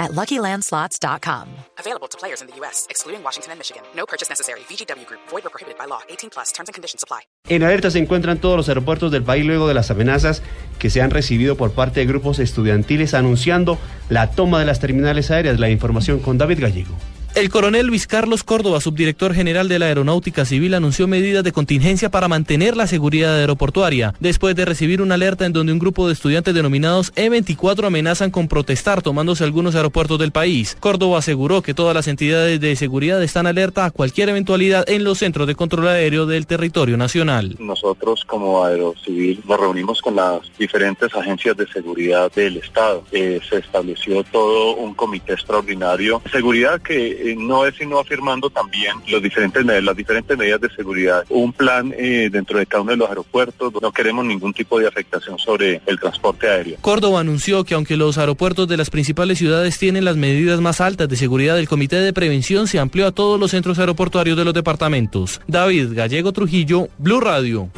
at 0.00 0.10
LuckyLandSlots.com. 0.12 1.46
Available 1.78 2.08
to 2.08 2.18
players 2.18 2.40
in 2.40 2.48
the 2.48 2.56
U.S., 2.60 2.86
excluding 2.90 3.22
Washington 3.22 3.52
and 3.52 3.58
Michigan. 3.60 3.82
No 3.94 4.06
purchase 4.06 4.28
necessary. 4.28 4.60
VGW 4.68 5.06
Group. 5.06 5.20
Void 5.30 5.46
or 5.46 5.50
prohibited 5.50 5.78
by 5.78 5.86
law. 5.86 6.00
18 6.08 6.30
plus. 6.30 6.50
Terms 6.52 6.68
and 6.68 6.74
conditions 6.74 7.04
apply. 7.04 7.20
En 7.48 7.62
alerta 7.62 7.90
se 7.90 7.98
encuentran 7.98 8.40
todos 8.40 8.56
los 8.56 8.68
aeropuertos 8.68 9.12
del 9.12 9.22
país 9.22 9.44
luego 9.44 9.68
de 9.68 9.74
las 9.74 9.90
amenazas 9.90 10.42
que 10.78 10.90
se 10.90 11.02
han 11.02 11.10
recibido 11.10 11.56
por 11.56 11.72
parte 11.72 12.00
de 12.00 12.06
grupos 12.06 12.38
estudiantiles 12.38 13.14
anunciando 13.14 13.78
la 14.08 14.30
toma 14.30 14.58
de 14.58 14.64
las 14.64 14.80
terminales 14.80 15.30
aéreas. 15.30 15.60
La 15.60 15.70
información 15.70 16.20
con 16.20 16.38
David 16.38 16.60
Gallego. 16.60 16.94
El 17.36 17.48
coronel 17.48 17.86
Luis 17.86 18.08
Carlos 18.08 18.42
Córdoba, 18.42 18.80
subdirector 18.80 19.34
general 19.34 19.68
de 19.68 19.78
la 19.78 19.86
Aeronáutica 19.86 20.44
Civil, 20.44 20.74
anunció 20.74 21.06
medidas 21.06 21.44
de 21.44 21.52
contingencia 21.52 22.10
para 22.10 22.26
mantener 22.26 22.76
la 22.76 22.88
seguridad 22.88 23.36
aeroportuaria, 23.36 24.14
después 24.18 24.56
de 24.56 24.64
recibir 24.64 25.00
una 25.00 25.14
alerta 25.14 25.46
en 25.46 25.52
donde 25.52 25.72
un 25.72 25.78
grupo 25.78 26.08
de 26.08 26.14
estudiantes 26.14 26.54
denominados 26.54 27.14
E24 27.14 27.86
amenazan 27.86 28.32
con 28.32 28.48
protestar 28.48 29.00
tomándose 29.00 29.44
algunos 29.44 29.76
aeropuertos 29.76 30.18
del 30.18 30.32
país. 30.32 30.76
Córdoba 30.80 31.18
aseguró 31.18 31.62
que 31.62 31.72
todas 31.72 31.94
las 31.94 32.08
entidades 32.08 32.60
de 32.60 32.74
seguridad 32.74 33.22
están 33.22 33.46
alerta 33.46 33.84
a 33.84 33.92
cualquier 33.92 34.28
eventualidad 34.30 34.88
en 34.90 35.04
los 35.04 35.18
centros 35.18 35.46
de 35.46 35.54
control 35.54 35.86
aéreo 35.86 36.26
del 36.26 36.48
territorio 36.48 36.96
nacional. 36.96 37.54
Nosotros 37.60 38.24
como 38.24 38.64
Aerocivil 38.64 39.40
nos 39.46 39.60
reunimos 39.60 40.02
con 40.02 40.16
las 40.16 40.40
diferentes 40.58 41.14
agencias 41.14 41.56
de 41.56 41.68
seguridad 41.68 42.32
del 42.32 42.56
Estado. 42.56 43.04
Eh, 43.12 43.40
se 43.48 43.58
estableció 43.58 44.24
todo 44.24 44.74
un 44.74 44.94
comité 44.94 45.34
extraordinario 45.34 46.20
seguridad 46.32 46.80
que 46.80 47.19
eh, 47.20 47.36
no 47.36 47.66
es 47.66 47.74
sino 47.76 47.98
afirmando 47.98 48.50
también 48.50 48.94
los 49.08 49.22
diferentes, 49.22 49.64
las 49.64 49.96
diferentes 49.96 50.36
medidas 50.36 50.60
de 50.60 50.70
seguridad. 50.70 51.24
Un 51.28 51.52
plan 51.52 51.94
eh, 51.96 52.28
dentro 52.30 52.58
de 52.58 52.66
cada 52.66 52.82
uno 52.82 52.92
de 52.92 52.98
los 52.98 53.08
aeropuertos. 53.08 53.72
No 53.80 53.92
queremos 53.92 54.24
ningún 54.24 54.52
tipo 54.52 54.78
de 54.78 54.86
afectación 54.86 55.38
sobre 55.38 55.80
el 55.86 55.98
transporte 55.98 56.48
aéreo. 56.48 56.76
Córdoba 56.80 57.20
anunció 57.20 57.64
que 57.64 57.74
aunque 57.74 57.96
los 57.96 58.18
aeropuertos 58.18 58.68
de 58.68 58.76
las 58.76 58.90
principales 58.90 59.38
ciudades 59.38 59.78
tienen 59.78 60.04
las 60.04 60.16
medidas 60.16 60.60
más 60.60 60.80
altas 60.80 61.08
de 61.08 61.16
seguridad, 61.16 61.58
el 61.58 61.68
Comité 61.68 61.96
de 61.96 62.12
Prevención 62.12 62.66
se 62.66 62.78
amplió 62.78 63.06
a 63.06 63.12
todos 63.12 63.38
los 63.38 63.50
centros 63.50 63.78
aeroportuarios 63.78 64.36
de 64.36 64.44
los 64.44 64.54
departamentos. 64.54 65.40
David 65.46 65.90
Gallego 65.92 66.32
Trujillo, 66.32 66.88
Blue 66.98 67.20
Radio. 67.20 67.70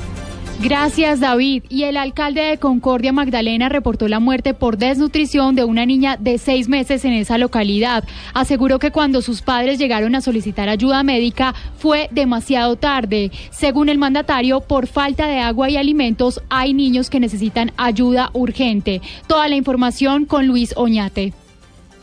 Gracias, 0.63 1.19
David. 1.19 1.65
Y 1.69 1.83
el 1.83 1.97
alcalde 1.97 2.41
de 2.43 2.59
Concordia, 2.59 3.13
Magdalena, 3.13 3.69
reportó 3.69 4.07
la 4.07 4.21
muerte 4.21 4.55
por 4.55 4.79
desnutrición 4.79 5.57
de 5.57 5.65
una 5.65 5.87
niña 5.87 6.17
de 6.17 6.39
seis 6.39 6.69
meses 6.69 7.05
en 7.05 7.15
esa 7.15 7.37
localidad. 7.37 8.05
Aseguró 8.33 8.79
que 8.79 8.93
cuando 8.93 9.23
sus 9.23 9.43
padres 9.43 9.81
llegaron 9.81 10.15
a 10.15 10.21
solicitar 10.21 10.69
ayuda 10.69 11.03
médica 11.03 11.53
fue 11.79 12.09
demasiado 12.13 12.77
tarde. 12.77 13.33
Según 13.51 13.89
el 13.89 13.99
mandatario, 13.99 14.61
por 14.61 14.87
falta 14.87 15.27
de 15.27 15.41
agua 15.41 15.69
y 15.69 15.77
alimentos, 15.77 16.41
hay 16.49 16.75
niños 16.75 17.11
que 17.11 17.19
necesitan 17.19 17.73
ayuda 17.77 18.31
urgente. 18.33 19.03
Toda 19.27 19.49
la 19.49 19.57
información 19.57 20.27
con 20.27 20.47
Luis 20.47 20.75
Oñate. 20.77 21.33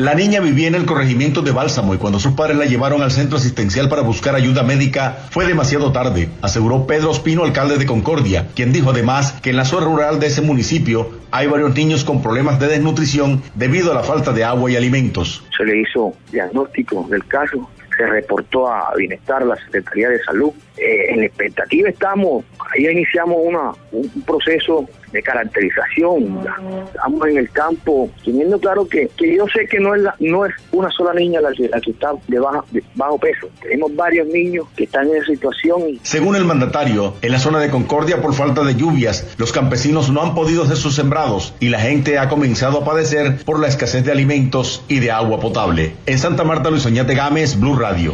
La 0.02 0.16
niña 0.16 0.40
vivía 0.40 0.70
en 0.70 0.76
el 0.76 0.86
corregimiento 0.86 1.42
de 1.42 1.52
Bálsamo 1.52 1.94
y 1.94 1.98
cuando 1.98 2.20
sus 2.20 2.32
padres 2.32 2.56
la 2.56 2.64
llevaron 2.64 3.02
al 3.02 3.12
centro 3.12 3.36
asistencial 3.36 3.90
para 3.90 4.02
buscar 4.02 4.34
ayuda 4.34 4.64
médica 4.64 5.28
fue 5.30 5.46
demasiado 5.46 5.92
tarde, 5.92 6.30
aseguró 6.42 6.88
Pedro 6.88 7.12
Espino, 7.12 7.44
alcalde 7.44 7.78
de 7.78 7.86
Concordia, 7.86 8.48
quien 8.56 8.72
dijo 8.72 8.92
además 8.92 9.34
que 9.42 9.50
en 9.50 9.58
la 9.58 9.66
zona 9.66 9.88
rural 9.88 10.22
de 10.22 10.28
ese 10.28 10.42
municipio 10.42 11.10
hay 11.32 11.48
varios 11.48 11.76
niños 11.76 12.06
con 12.06 12.22
problemas 12.22 12.62
de 12.62 12.68
desnutrición 12.68 13.44
debido 13.56 13.92
a 13.92 13.96
la 13.96 14.04
falta 14.04 14.32
de 14.32 14.46
agua 14.46 14.72
y 14.72 14.78
alimentos. 14.78 15.44
Se 15.58 15.66
le 15.66 15.82
hizo 15.82 16.14
diagnóstico 16.32 17.06
del 17.10 17.26
caso, 17.26 17.70
se 17.98 18.06
reportó 18.06 18.72
a 18.72 18.94
Bienestar, 18.96 19.46
la 19.46 19.58
Secretaría 19.58 20.08
de 20.08 20.24
Salud. 20.24 20.52
Eh, 20.78 21.08
en 21.10 21.20
la 21.20 21.26
expectativa 21.26 21.90
estamos, 21.90 22.46
ahí 22.72 22.88
iniciamos 22.88 23.38
una, 23.44 23.72
un 23.92 24.10
proceso 24.26 24.88
de 25.12 25.22
caracterización. 25.22 26.40
Estamos 26.86 27.28
en 27.28 27.38
el 27.38 27.50
campo, 27.52 28.10
teniendo 28.24 28.60
claro 28.60 28.88
que, 28.88 29.10
que 29.18 29.36
yo 29.36 29.46
sé 29.48 29.68
que 29.68 29.80
no 29.80 29.96
es, 29.96 30.02
la, 30.02 30.16
no 30.20 30.46
es 30.46 30.54
una 30.72 30.90
sola 30.90 31.14
niña 31.14 31.42
la 31.42 31.52
que, 31.52 31.68
la 31.68 31.80
que 31.82 31.92
está 31.92 32.12
de 32.28 32.40
bajo, 32.40 32.66
de 32.72 32.84
bajo 32.96 33.18
peso. 33.18 33.50
Tenemos 33.62 33.96
varios 33.96 34.28
niños 34.28 34.68
que 34.76 34.84
están 34.86 35.08
en 35.10 35.18
esa 35.18 35.28
situación. 35.28 36.00
Según 36.04 36.36
el 36.36 36.46
mandatario, 36.46 37.16
en 37.22 37.32
la 37.32 37.40
zona 37.40 37.60
de 37.60 37.70
Concordia, 37.70 38.22
por 38.22 38.34
falta 38.34 38.64
de 38.64 38.76
lluvias, 38.76 39.36
los 39.38 39.52
campesinos 39.52 40.10
no 40.12 40.22
han 40.22 40.36
podido 40.36 40.64
hacer 40.64 40.78
sus 40.78 40.96
sembrados 40.96 41.54
y 41.60 41.70
la 41.70 41.80
gente 41.80 42.18
ha 42.20 42.30
comenzado 42.30 42.80
a 42.80 42.86
padecer 42.86 43.44
por 43.46 43.60
la 43.60 43.68
escasez 43.68 44.06
de 44.06 44.12
alimentos 44.12 44.84
y 44.88 45.00
de 45.00 45.12
agua 45.12 45.40
potable. 45.40 45.94
En 46.06 46.20
Santa 46.20 46.44
Marta, 46.44 46.70
Luis 46.70 46.86
Oñate 46.86 47.16
Gámez, 47.16 47.60
Blue 47.60 47.76
Radio. 47.76 48.14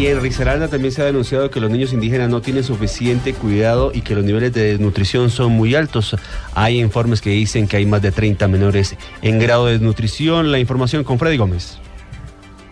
Y 0.00 0.06
en 0.06 0.22
Risaralda 0.22 0.68
también 0.68 0.92
se 0.92 1.02
ha 1.02 1.04
denunciado 1.04 1.50
que 1.50 1.60
los 1.60 1.70
niños 1.70 1.92
indígenas 1.92 2.30
no 2.30 2.40
tienen 2.40 2.64
suficiente 2.64 3.34
cuidado 3.34 3.92
y 3.94 4.00
que 4.00 4.14
los 4.14 4.24
niveles 4.24 4.50
de 4.54 4.62
desnutrición 4.62 5.28
son 5.28 5.52
muy 5.52 5.74
altos. 5.74 6.16
Hay 6.54 6.80
informes 6.80 7.20
que 7.20 7.28
dicen 7.28 7.68
que 7.68 7.76
hay 7.76 7.84
más 7.84 8.00
de 8.00 8.10
30 8.10 8.48
menores 8.48 8.96
en 9.20 9.38
grado 9.38 9.66
de 9.66 9.72
desnutrición. 9.72 10.52
La 10.52 10.58
información 10.58 11.04
con 11.04 11.18
Freddy 11.18 11.36
Gómez. 11.36 11.76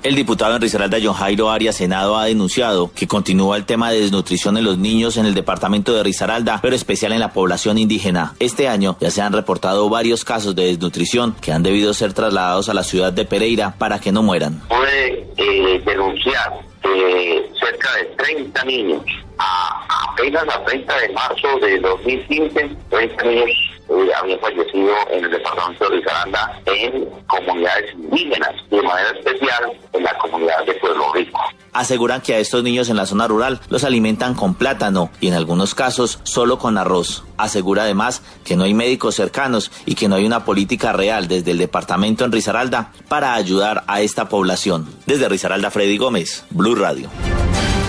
El 0.03 0.15
diputado 0.15 0.57
en 0.57 0.63
Risaralda, 0.63 0.97
John 1.03 1.13
Jairo 1.13 1.51
Arias 1.51 1.77
Senado, 1.77 2.17
ha 2.17 2.25
denunciado 2.25 2.91
que 2.95 3.07
continúa 3.07 3.59
el 3.59 3.67
tema 3.67 3.91
de 3.91 4.01
desnutrición 4.01 4.57
en 4.57 4.65
los 4.65 4.79
niños 4.79 5.19
en 5.19 5.27
el 5.27 5.35
departamento 5.35 5.93
de 5.93 6.03
Risaralda, 6.03 6.61
pero 6.63 6.75
especial 6.75 7.13
en 7.13 7.21
la 7.21 7.35
población 7.35 7.77
indígena. 7.77 8.37
Este 8.39 8.69
año 8.69 8.97
ya 9.01 9.11
se 9.11 9.21
han 9.21 9.35
reportado 9.35 9.91
varios 9.91 10.25
casos 10.25 10.57
de 10.57 10.65
desnutrición 10.65 11.37
que 11.43 11.53
han 11.53 11.63
debido 11.63 11.93
ser 11.93 12.15
trasladados 12.15 12.71
a 12.71 12.75
la 12.75 12.85
ciudad 12.85 13.13
de 13.13 13.27
Pereira 13.27 13.75
para 13.77 13.99
que 13.99 14.13
no 14.13 14.23
mueran. 14.23 14.63
Puede 14.69 15.27
eh, 15.37 15.83
denunciar 15.85 16.68
que 16.95 17.51
cerca 17.61 17.97
de 17.97 18.05
30 18.17 18.65
niños, 18.65 19.05
a, 19.39 20.11
apenas 20.11 20.45
a 20.49 20.65
30 20.65 20.99
de 21.01 21.09
marzo 21.11 21.59
de 21.61 21.79
2015, 21.81 22.71
30 22.91 23.25
niños 23.25 23.68
eh, 23.89 24.11
habían 24.21 24.41
fallecido 24.41 24.93
en 25.11 25.25
el 25.25 25.31
departamento 25.31 25.89
de 25.89 25.97
Risaralda 25.97 26.61
en 26.67 27.09
comunidades 27.27 27.93
indígenas, 27.95 28.51
de 28.71 28.83
manera 28.83 29.11
especial 29.11 29.73
en 29.93 30.03
la 30.03 30.19
comunidad 30.19 30.65
de 30.67 30.75
Pueblo 30.75 31.13
Rico. 31.13 31.41
Aseguran 31.73 32.21
que 32.21 32.35
a 32.35 32.39
estos 32.39 32.63
niños 32.63 32.89
en 32.91 32.97
la 32.97 33.07
zona 33.07 33.29
rural 33.29 33.61
los 33.69 33.85
alimentan 33.85 34.35
con 34.35 34.55
plátano 34.55 35.11
y 35.21 35.29
en 35.29 35.35
algunos 35.35 35.75
casos 35.75 36.21
solo 36.25 36.59
con 36.59 36.77
arroz. 36.77 37.25
Asegura 37.37 37.83
además 37.83 38.23
que 38.45 38.57
no 38.57 38.65
hay 38.65 38.75
médicos 38.75 39.15
cercanos 39.15 39.71
y 39.87 39.95
que 39.95 40.09
no 40.09 40.17
hay 40.17 40.27
una 40.27 40.45
política 40.45 40.93
real 40.93 41.29
desde 41.29 41.53
el 41.53 41.59
departamento 41.59 42.25
en 42.25 42.33
Risaralda 42.33 42.93
para 43.09 43.35
ayudar 43.35 43.85
a 43.87 44.01
esta 44.01 44.29
población. 44.29 44.89
Desde 45.07 45.29
Risaralda, 45.29 45.71
Freddy 45.71 45.99
Gómez, 45.99 46.45
Blue 46.51 46.75
Radio. 46.75 47.09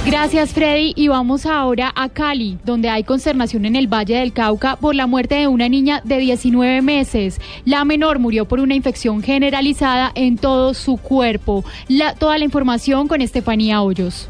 Gracias, 0.10 0.54
Freddy. 0.54 0.94
Y 0.96 1.08
vamos 1.08 1.46
ahora 1.46 1.94
a 1.96 2.10
Cali, 2.10 2.58
donde 2.66 2.90
hay 2.90 3.04
consternación 3.04 3.66
en 3.66 3.76
el 3.76 3.86
Valle 3.86 4.16
del 4.16 4.34
Cauca 4.34 4.76
por 4.76 4.96
la 4.96 5.06
muerte 5.06 5.36
de 5.36 5.48
una 5.48 5.70
niña 5.70 6.02
de 6.04 6.18
19 6.18 6.82
meses. 6.82 7.40
La 7.64 7.86
menor 7.86 8.18
murió 8.18 8.46
por 8.46 8.60
una 8.60 8.74
infección 8.74 9.22
generalizada 9.22 10.12
en 10.16 10.40
todo 10.40 10.74
su 10.74 10.98
cuerpo. 10.98 11.64
La, 11.88 12.16
toda 12.16 12.40
la 12.40 12.44
información 12.44 13.08
con 13.08 13.22
Estefanía 13.22 13.84
Hoyos. 13.84 14.30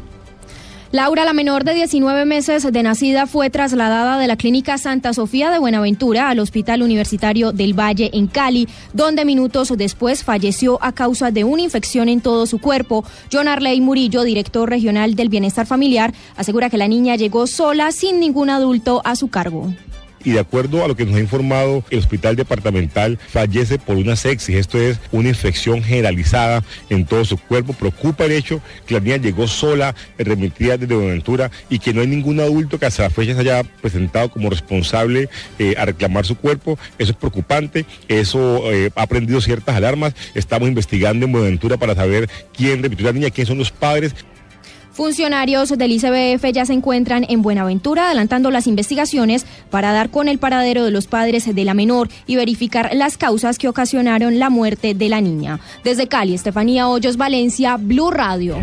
Laura, 0.92 1.24
la 1.24 1.32
menor 1.32 1.62
de 1.62 1.72
19 1.74 2.24
meses 2.24 2.64
de 2.72 2.82
nacida, 2.82 3.28
fue 3.28 3.48
trasladada 3.48 4.18
de 4.18 4.26
la 4.26 4.34
clínica 4.34 4.76
Santa 4.76 5.14
Sofía 5.14 5.52
de 5.52 5.60
Buenaventura 5.60 6.30
al 6.30 6.40
Hospital 6.40 6.82
Universitario 6.82 7.52
del 7.52 7.78
Valle 7.78 8.10
en 8.12 8.26
Cali, 8.26 8.68
donde 8.92 9.24
minutos 9.24 9.72
después 9.76 10.24
falleció 10.24 10.82
a 10.82 10.90
causa 10.90 11.30
de 11.30 11.44
una 11.44 11.62
infección 11.62 12.08
en 12.08 12.20
todo 12.20 12.44
su 12.44 12.58
cuerpo. 12.58 13.04
John 13.32 13.46
Arley 13.46 13.80
Murillo, 13.80 14.24
director 14.24 14.68
regional 14.68 15.14
del 15.14 15.28
Bienestar 15.28 15.64
Familiar, 15.64 16.12
asegura 16.36 16.68
que 16.70 16.76
la 16.78 16.88
niña 16.88 17.14
llegó 17.14 17.46
sola 17.46 17.92
sin 17.92 18.18
ningún 18.18 18.50
adulto 18.50 19.00
a 19.04 19.14
su 19.14 19.28
cargo 19.28 19.72
y 20.24 20.32
de 20.32 20.40
acuerdo 20.40 20.84
a 20.84 20.88
lo 20.88 20.96
que 20.96 21.04
nos 21.04 21.16
ha 21.16 21.20
informado 21.20 21.84
el 21.90 21.98
hospital 21.98 22.36
departamental 22.36 23.18
fallece 23.28 23.78
por 23.78 23.96
una 23.96 24.16
sepsis, 24.16 24.56
esto 24.56 24.78
es 24.78 24.98
una 25.12 25.28
infección 25.28 25.82
generalizada 25.82 26.62
en 26.88 27.04
todo 27.04 27.24
su 27.24 27.38
cuerpo. 27.38 27.72
Preocupa 27.72 28.24
el 28.24 28.32
hecho 28.32 28.60
que 28.86 28.94
la 28.94 29.00
niña 29.00 29.16
llegó 29.16 29.48
sola, 29.48 29.94
remitida 30.18 30.76
desde 30.76 30.94
Buenaventura 30.94 31.50
y 31.68 31.78
que 31.78 31.92
no 31.92 32.00
hay 32.00 32.06
ningún 32.06 32.40
adulto 32.40 32.78
que 32.78 32.86
hasta 32.86 33.04
la 33.04 33.10
fecha 33.10 33.34
se 33.34 33.40
haya 33.40 33.62
presentado 33.62 34.30
como 34.30 34.50
responsable 34.50 35.28
eh, 35.58 35.74
a 35.78 35.84
reclamar 35.84 36.26
su 36.26 36.36
cuerpo. 36.36 36.78
Eso 36.98 37.12
es 37.12 37.16
preocupante, 37.16 37.86
eso 38.08 38.70
eh, 38.72 38.90
ha 38.94 39.06
prendido 39.06 39.40
ciertas 39.40 39.76
alarmas. 39.76 40.14
Estamos 40.34 40.68
investigando 40.68 41.26
en 41.26 41.32
Buenaventura 41.32 41.76
para 41.76 41.94
saber 41.94 42.28
quién 42.56 42.82
remitió 42.82 43.06
a 43.06 43.12
la 43.12 43.18
niña, 43.18 43.30
quiénes 43.30 43.48
son 43.48 43.58
los 43.58 43.70
padres. 43.70 44.14
Funcionarios 45.00 45.70
del 45.70 45.92
ICBF 45.92 46.52
ya 46.52 46.66
se 46.66 46.74
encuentran 46.74 47.24
en 47.30 47.40
Buenaventura 47.40 48.08
adelantando 48.08 48.50
las 48.50 48.66
investigaciones 48.66 49.46
para 49.70 49.92
dar 49.92 50.10
con 50.10 50.28
el 50.28 50.38
paradero 50.38 50.84
de 50.84 50.90
los 50.90 51.06
padres 51.06 51.54
de 51.54 51.64
la 51.64 51.72
menor 51.72 52.10
y 52.26 52.36
verificar 52.36 52.90
las 52.92 53.16
causas 53.16 53.56
que 53.56 53.66
ocasionaron 53.66 54.38
la 54.38 54.50
muerte 54.50 54.92
de 54.92 55.08
la 55.08 55.22
niña. 55.22 55.58
Desde 55.84 56.06
Cali, 56.06 56.34
Estefanía 56.34 56.86
Hoyos, 56.86 57.16
Valencia, 57.16 57.78
Blue 57.78 58.10
Radio. 58.10 58.58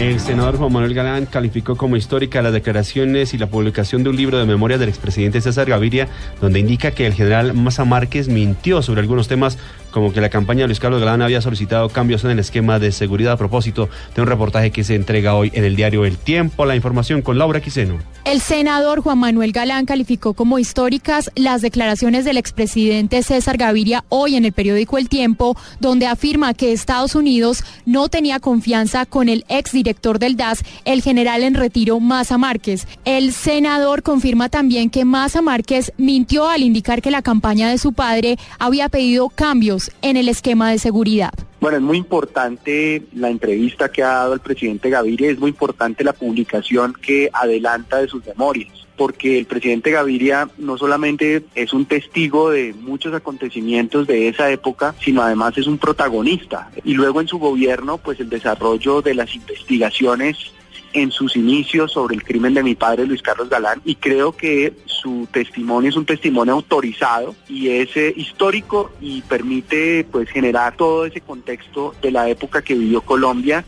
El 0.00 0.18
senador 0.18 0.56
Juan 0.56 0.72
Manuel 0.72 0.94
Galán 0.94 1.26
calificó 1.26 1.76
como 1.76 1.94
histórica 1.94 2.40
las 2.40 2.54
declaraciones 2.54 3.34
y 3.34 3.38
la 3.38 3.48
publicación 3.48 4.02
de 4.02 4.08
un 4.08 4.16
libro 4.16 4.38
de 4.38 4.46
memoria 4.46 4.78
del 4.78 4.88
expresidente 4.88 5.42
César 5.42 5.68
Gaviria, 5.68 6.08
donde 6.40 6.58
indica 6.58 6.92
que 6.92 7.06
el 7.06 7.12
general 7.12 7.52
Maza 7.52 7.84
Márquez 7.84 8.28
mintió 8.28 8.80
sobre 8.80 9.02
algunos 9.02 9.28
temas 9.28 9.58
como 9.90 10.12
que 10.12 10.20
la 10.20 10.28
campaña 10.28 10.62
de 10.62 10.68
Luis 10.68 10.80
Carlos 10.80 11.00
Galán 11.00 11.22
había 11.22 11.40
solicitado 11.40 11.88
cambios 11.88 12.24
en 12.24 12.30
el 12.30 12.38
esquema 12.38 12.78
de 12.78 12.92
seguridad 12.92 13.32
a 13.32 13.36
propósito 13.36 13.88
de 14.14 14.22
un 14.22 14.28
reportaje 14.28 14.70
que 14.70 14.84
se 14.84 14.94
entrega 14.94 15.34
hoy 15.34 15.50
en 15.54 15.64
el 15.64 15.76
diario 15.76 16.04
El 16.04 16.16
Tiempo. 16.16 16.64
La 16.64 16.76
información 16.76 17.22
con 17.22 17.38
Laura 17.38 17.60
Quiseno. 17.60 17.98
El 18.24 18.40
senador 18.40 19.00
Juan 19.00 19.18
Manuel 19.18 19.52
Galán 19.52 19.86
calificó 19.86 20.34
como 20.34 20.58
históricas 20.58 21.30
las 21.34 21.62
declaraciones 21.62 22.24
del 22.24 22.36
expresidente 22.36 23.22
César 23.22 23.56
Gaviria 23.56 24.04
hoy 24.08 24.36
en 24.36 24.44
el 24.44 24.52
periódico 24.52 24.98
El 24.98 25.08
Tiempo, 25.08 25.56
donde 25.80 26.06
afirma 26.06 26.54
que 26.54 26.72
Estados 26.72 27.14
Unidos 27.14 27.64
no 27.86 28.08
tenía 28.08 28.38
confianza 28.38 29.06
con 29.06 29.28
el 29.28 29.44
exdirector 29.48 30.18
del 30.18 30.36
DAS, 30.36 30.62
el 30.84 31.02
general 31.02 31.42
en 31.42 31.54
retiro 31.54 31.98
Maza 31.98 32.36
Márquez. 32.36 32.86
El 33.04 33.32
senador 33.32 34.02
confirma 34.02 34.48
también 34.48 34.90
que 34.90 35.04
Maza 35.04 35.40
Márquez 35.40 35.92
mintió 35.96 36.48
al 36.48 36.62
indicar 36.62 37.00
que 37.00 37.10
la 37.10 37.22
campaña 37.22 37.70
de 37.70 37.78
su 37.78 37.94
padre 37.94 38.38
había 38.58 38.88
pedido 38.90 39.30
cambios 39.30 39.79
en 40.02 40.16
el 40.16 40.28
esquema 40.28 40.70
de 40.70 40.78
seguridad. 40.78 41.32
Bueno, 41.60 41.76
es 41.76 41.82
muy 41.82 41.98
importante 41.98 43.02
la 43.14 43.28
entrevista 43.28 43.90
que 43.90 44.02
ha 44.02 44.14
dado 44.14 44.34
el 44.34 44.40
presidente 44.40 44.90
Gaviria, 44.90 45.30
es 45.30 45.38
muy 45.38 45.50
importante 45.50 46.04
la 46.04 46.12
publicación 46.12 46.94
que 46.94 47.28
adelanta 47.32 47.98
de 47.98 48.08
sus 48.08 48.24
memorias, 48.26 48.86
porque 48.96 49.38
el 49.38 49.46
presidente 49.46 49.90
Gaviria 49.90 50.48
no 50.58 50.78
solamente 50.78 51.44
es 51.54 51.72
un 51.72 51.84
testigo 51.84 52.50
de 52.50 52.72
muchos 52.72 53.14
acontecimientos 53.14 54.06
de 54.06 54.28
esa 54.28 54.50
época, 54.50 54.94
sino 55.04 55.22
además 55.22 55.56
es 55.58 55.66
un 55.66 55.78
protagonista. 55.78 56.70
Y 56.84 56.94
luego 56.94 57.20
en 57.20 57.28
su 57.28 57.38
gobierno, 57.38 57.98
pues 57.98 58.20
el 58.20 58.30
desarrollo 58.30 59.02
de 59.02 59.14
las 59.14 59.34
investigaciones 59.34 60.52
en 60.92 61.10
sus 61.10 61.36
inicios 61.36 61.92
sobre 61.92 62.16
el 62.16 62.24
crimen 62.24 62.54
de 62.54 62.62
mi 62.62 62.74
padre 62.74 63.06
Luis 63.06 63.22
Carlos 63.22 63.48
Galán 63.48 63.80
y 63.84 63.94
creo 63.94 64.32
que 64.32 64.72
su 64.86 65.28
testimonio 65.32 65.90
es 65.90 65.96
un 65.96 66.04
testimonio 66.04 66.54
autorizado 66.54 67.34
y 67.48 67.68
es 67.68 67.96
eh, 67.96 68.12
histórico 68.16 68.90
y 69.00 69.22
permite 69.22 70.04
pues 70.10 70.28
generar 70.30 70.76
todo 70.76 71.06
ese 71.06 71.20
contexto 71.20 71.94
de 72.02 72.10
la 72.10 72.28
época 72.28 72.62
que 72.62 72.74
vivió 72.74 73.02
Colombia 73.02 73.64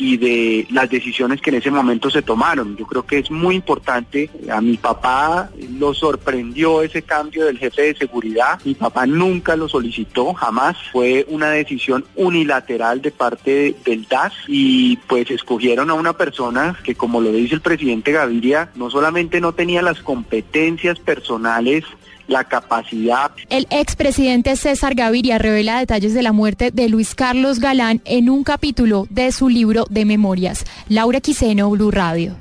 y 0.00 0.16
de 0.16 0.66
las 0.70 0.88
decisiones 0.88 1.40
que 1.40 1.50
en 1.50 1.56
ese 1.56 1.70
momento 1.70 2.10
se 2.10 2.22
tomaron. 2.22 2.76
Yo 2.76 2.86
creo 2.86 3.04
que 3.04 3.18
es 3.18 3.30
muy 3.30 3.54
importante. 3.54 4.30
A 4.50 4.60
mi 4.60 4.78
papá 4.78 5.50
lo 5.78 5.92
sorprendió 5.92 6.82
ese 6.82 7.02
cambio 7.02 7.44
del 7.44 7.58
jefe 7.58 7.82
de 7.82 7.96
seguridad. 7.96 8.58
Mi 8.64 8.74
papá 8.74 9.06
nunca 9.06 9.56
lo 9.56 9.68
solicitó, 9.68 10.32
jamás. 10.32 10.76
Fue 10.90 11.26
una 11.28 11.50
decisión 11.50 12.04
unilateral 12.16 13.02
de 13.02 13.10
parte 13.10 13.76
del 13.84 14.06
DAS 14.08 14.32
y 14.48 14.96
pues 15.06 15.30
escogieron 15.30 15.90
a 15.90 15.94
una 15.94 16.14
persona 16.14 16.78
que 16.82 16.94
como 16.94 17.20
lo 17.20 17.30
dice 17.30 17.54
el 17.54 17.60
presidente 17.60 18.12
Gaviria, 18.12 18.70
no 18.76 18.90
solamente 18.90 19.40
no 19.40 19.52
tenía 19.52 19.82
las 19.82 20.00
competencias 20.00 20.98
personales 20.98 21.84
la 22.26 22.44
capacidad. 22.44 23.30
El 23.48 23.66
expresidente 23.70 24.56
César 24.56 24.94
Gaviria 24.94 25.38
revela 25.38 25.78
detalles 25.78 26.14
de 26.14 26.22
la 26.22 26.32
muerte 26.32 26.70
de 26.70 26.88
Luis 26.88 27.14
Carlos 27.14 27.58
Galán 27.60 28.00
en 28.04 28.30
un 28.30 28.44
capítulo 28.44 29.06
de 29.10 29.32
su 29.32 29.48
libro 29.48 29.86
de 29.90 30.04
memorias. 30.04 30.64
Laura 30.88 31.20
Quiseno, 31.20 31.70
Blue 31.70 31.90
Radio. 31.90 32.36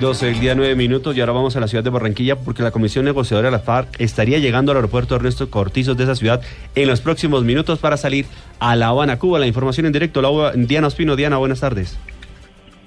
12 0.00 0.28
el 0.28 0.40
día 0.40 0.54
9 0.54 0.74
minutos 0.74 1.16
y 1.16 1.20
ahora 1.20 1.32
vamos 1.32 1.56
a 1.56 1.60
la 1.60 1.68
ciudad 1.68 1.82
de 1.82 1.88
Barranquilla 1.88 2.36
porque 2.36 2.62
la 2.62 2.70
Comisión 2.70 3.06
Negociadora 3.06 3.48
de 3.48 3.52
la 3.52 3.60
FARC 3.60 3.98
estaría 3.98 4.38
llegando 4.38 4.72
al 4.72 4.78
aeropuerto 4.78 5.16
Ernesto 5.16 5.48
Cortizos 5.48 5.96
de 5.96 6.04
esa 6.04 6.14
ciudad 6.14 6.42
en 6.74 6.88
los 6.88 7.00
próximos 7.00 7.44
minutos 7.44 7.78
para 7.78 7.96
salir 7.96 8.26
a 8.58 8.76
La 8.76 8.88
Habana, 8.88 9.18
Cuba. 9.18 9.38
La 9.38 9.46
información 9.46 9.86
en 9.86 9.92
directo, 9.92 10.20
Diana 10.54 10.88
Ospino. 10.88 11.16
Diana, 11.16 11.38
buenas 11.38 11.60
tardes. 11.60 11.96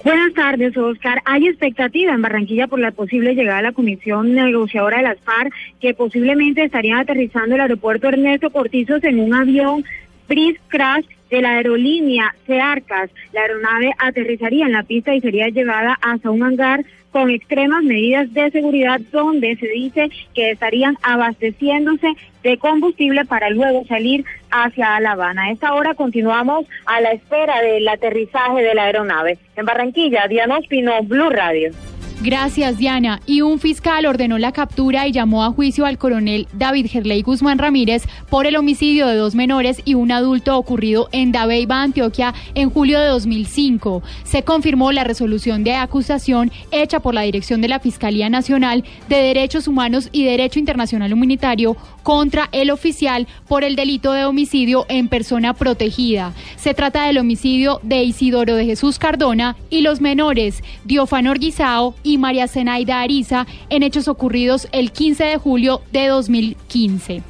Buenas 0.04 0.34
tardes, 0.34 0.78
Oscar. 0.78 1.22
Hay 1.26 1.48
expectativa 1.48 2.14
en 2.14 2.22
Barranquilla 2.22 2.68
por 2.68 2.80
la 2.80 2.92
posible 2.92 3.36
llegada 3.36 3.60
a 3.60 3.64
la 3.64 3.72
Comisión 3.74 4.34
Negociadora 4.34 4.98
de 4.98 5.04
las 5.04 5.20
FARC, 5.20 5.54
que 5.82 5.94
posiblemente 5.94 6.64
estarían 6.64 7.00
aterrizando 7.00 7.56
el 7.56 7.62
aeropuerto 7.62 8.08
Ernesto 8.08 8.50
Cortizos 8.50 9.04
en 9.04 9.20
un 9.20 9.34
avión 9.34 9.84
Breeze 10.30 10.60
Crash 10.70 11.06
de 11.30 11.42
la 11.42 11.58
aerolínea 11.58 12.36
Cearcas. 12.46 13.10
La 13.34 13.42
aeronave 13.42 13.92
aterrizaría 13.98 14.66
en 14.66 14.74
la 14.74 14.84
pista 14.84 15.14
y 15.14 15.22
sería 15.22 15.50
llevada 15.50 15.98
hasta 16.02 16.32
un 16.32 16.44
hangar 16.44 16.84
con 17.12 17.30
extremas 17.32 17.84
medidas 17.84 18.32
de 18.34 18.52
seguridad 18.52 19.00
donde 19.12 19.56
se 19.58 19.68
dice 19.68 20.10
que 20.34 20.52
estarían 20.52 20.98
abasteciéndose 21.02 22.08
de 22.44 22.58
combustible 22.58 23.26
para 23.26 23.50
luego 23.50 23.84
salir 23.88 24.26
hacia 24.52 25.00
La 25.00 25.12
Habana. 25.12 25.46
A 25.46 25.52
esta 25.52 25.74
hora 25.74 25.96
continuamos 25.96 26.66
a 26.86 27.02
la 27.02 27.12
espera 27.12 27.62
del 27.62 27.88
aterrizaje 27.88 28.62
de 28.62 28.76
la 28.76 28.84
aeronave. 28.84 29.38
En 29.56 29.66
Barranquilla, 29.66 30.28
Diana 30.28 30.60
Espino, 30.60 31.02
Blue 31.04 31.30
Radio. 31.30 31.72
Gracias, 32.22 32.78
Diana. 32.78 33.22
Y 33.26 33.42
un 33.44 33.60
fiscal 33.60 34.06
ordenó 34.06 34.38
la 34.38 34.52
captura 34.52 35.08
y 35.08 35.14
llamó 35.14 35.46
a 35.46 35.52
juicio 35.54 35.86
al 35.86 35.98
coronel 35.98 36.50
David 36.52 36.88
Gerley 36.90 37.22
Guzmán 37.22 37.60
Ramírez 37.60 38.04
por 38.30 38.46
el 38.46 38.58
homicidio 38.58 39.08
de 39.08 39.16
dos 39.16 39.36
menores 39.36 39.82
y 39.86 39.94
un 39.94 40.12
adulto 40.12 40.58
ocurrido 40.58 41.08
en 41.14 41.32
Dabeiba, 41.32 41.82
Antioquia, 41.82 42.34
en 42.56 42.72
julio 42.72 43.00
de 43.00 43.08
2005. 43.08 44.04
Se 44.26 44.44
confirmó 44.44 44.92
la 44.92 45.06
resolución 45.06 45.64
de 45.64 45.76
acusación 45.76 46.52
hecha 46.72 47.00
por 47.00 47.14
la 47.14 47.22
Dirección 47.22 47.62
de 47.62 47.70
la 47.70 47.80
Fiscalía 47.80 48.30
Nacional 48.30 48.84
de 49.08 49.16
Derechos 49.16 49.70
Humanos 49.70 50.10
y 50.12 50.26
Derecho 50.26 50.60
Internacional 50.60 51.14
Humanitario 51.14 51.78
contra 52.04 52.50
el 52.52 52.70
oficial 52.70 53.28
por 53.48 53.64
el 53.64 53.78
delito 53.78 54.12
de 54.12 54.26
homicidio 54.26 54.86
en 54.90 55.08
persona 55.08 55.54
protegida. 55.54 56.34
Se 56.58 56.74
trata 56.74 57.06
del 57.06 57.20
homicidio 57.20 57.80
de 57.84 58.04
Isidoro 58.04 58.56
de 58.56 58.66
Jesús 58.66 59.00
Cardona 59.00 59.56
y 59.70 59.82
los 59.82 60.02
menores 60.02 60.64
Diofano 60.84 61.32
Orguizao 61.32 61.96
y 62.09 62.09
María 62.18 62.48
Zenaida 62.48 63.02
Ariza 63.02 63.46
en 63.70 63.84
hechos 63.84 64.08
ocurridos 64.08 64.68
el 64.72 64.92
15 64.92 65.24
de 65.24 65.38
julio 65.38 65.82
de 65.92 66.08
2015 66.08 67.24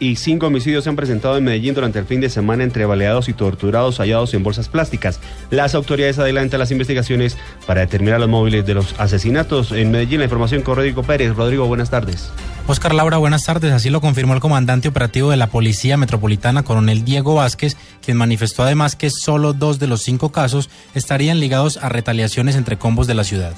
y 0.00 0.16
cinco 0.16 0.46
homicidios 0.46 0.84
se 0.84 0.90
han 0.90 0.96
presentado 0.96 1.36
en 1.36 1.44
Medellín 1.44 1.74
durante 1.74 1.98
el 1.98 2.04
fin 2.04 2.20
de 2.20 2.30
semana 2.30 2.64
entre 2.64 2.86
baleados 2.86 3.28
y 3.28 3.32
torturados 3.32 3.98
hallados 3.98 4.34
en 4.34 4.42
bolsas 4.42 4.68
plásticas. 4.68 5.20
Las 5.50 5.74
autoridades 5.74 6.18
adelantan 6.18 6.60
las 6.60 6.70
investigaciones 6.70 7.36
para 7.66 7.80
determinar 7.80 8.20
los 8.20 8.28
móviles 8.28 8.64
de 8.66 8.74
los 8.74 8.94
asesinatos. 8.98 9.72
En 9.72 9.90
Medellín, 9.90 10.18
la 10.18 10.24
información 10.24 10.62
con 10.62 10.76
Rodrigo 10.76 11.02
Pérez. 11.02 11.34
Rodrigo, 11.34 11.66
buenas 11.66 11.90
tardes. 11.90 12.30
Oscar 12.66 12.94
Laura, 12.94 13.16
buenas 13.16 13.44
tardes. 13.44 13.72
Así 13.72 13.90
lo 13.90 14.00
confirmó 14.00 14.34
el 14.34 14.40
comandante 14.40 14.88
operativo 14.88 15.30
de 15.30 15.36
la 15.36 15.48
Policía 15.48 15.96
Metropolitana, 15.96 16.62
coronel 16.62 17.04
Diego 17.04 17.34
Vázquez, 17.34 17.76
quien 18.04 18.16
manifestó 18.16 18.62
además 18.62 18.94
que 18.94 19.10
solo 19.10 19.52
dos 19.52 19.78
de 19.78 19.86
los 19.86 20.02
cinco 20.02 20.30
casos 20.32 20.70
estarían 20.94 21.40
ligados 21.40 21.78
a 21.78 21.88
retaliaciones 21.88 22.56
entre 22.56 22.76
combos 22.76 23.06
de 23.06 23.14
la 23.14 23.24
ciudad. 23.24 23.54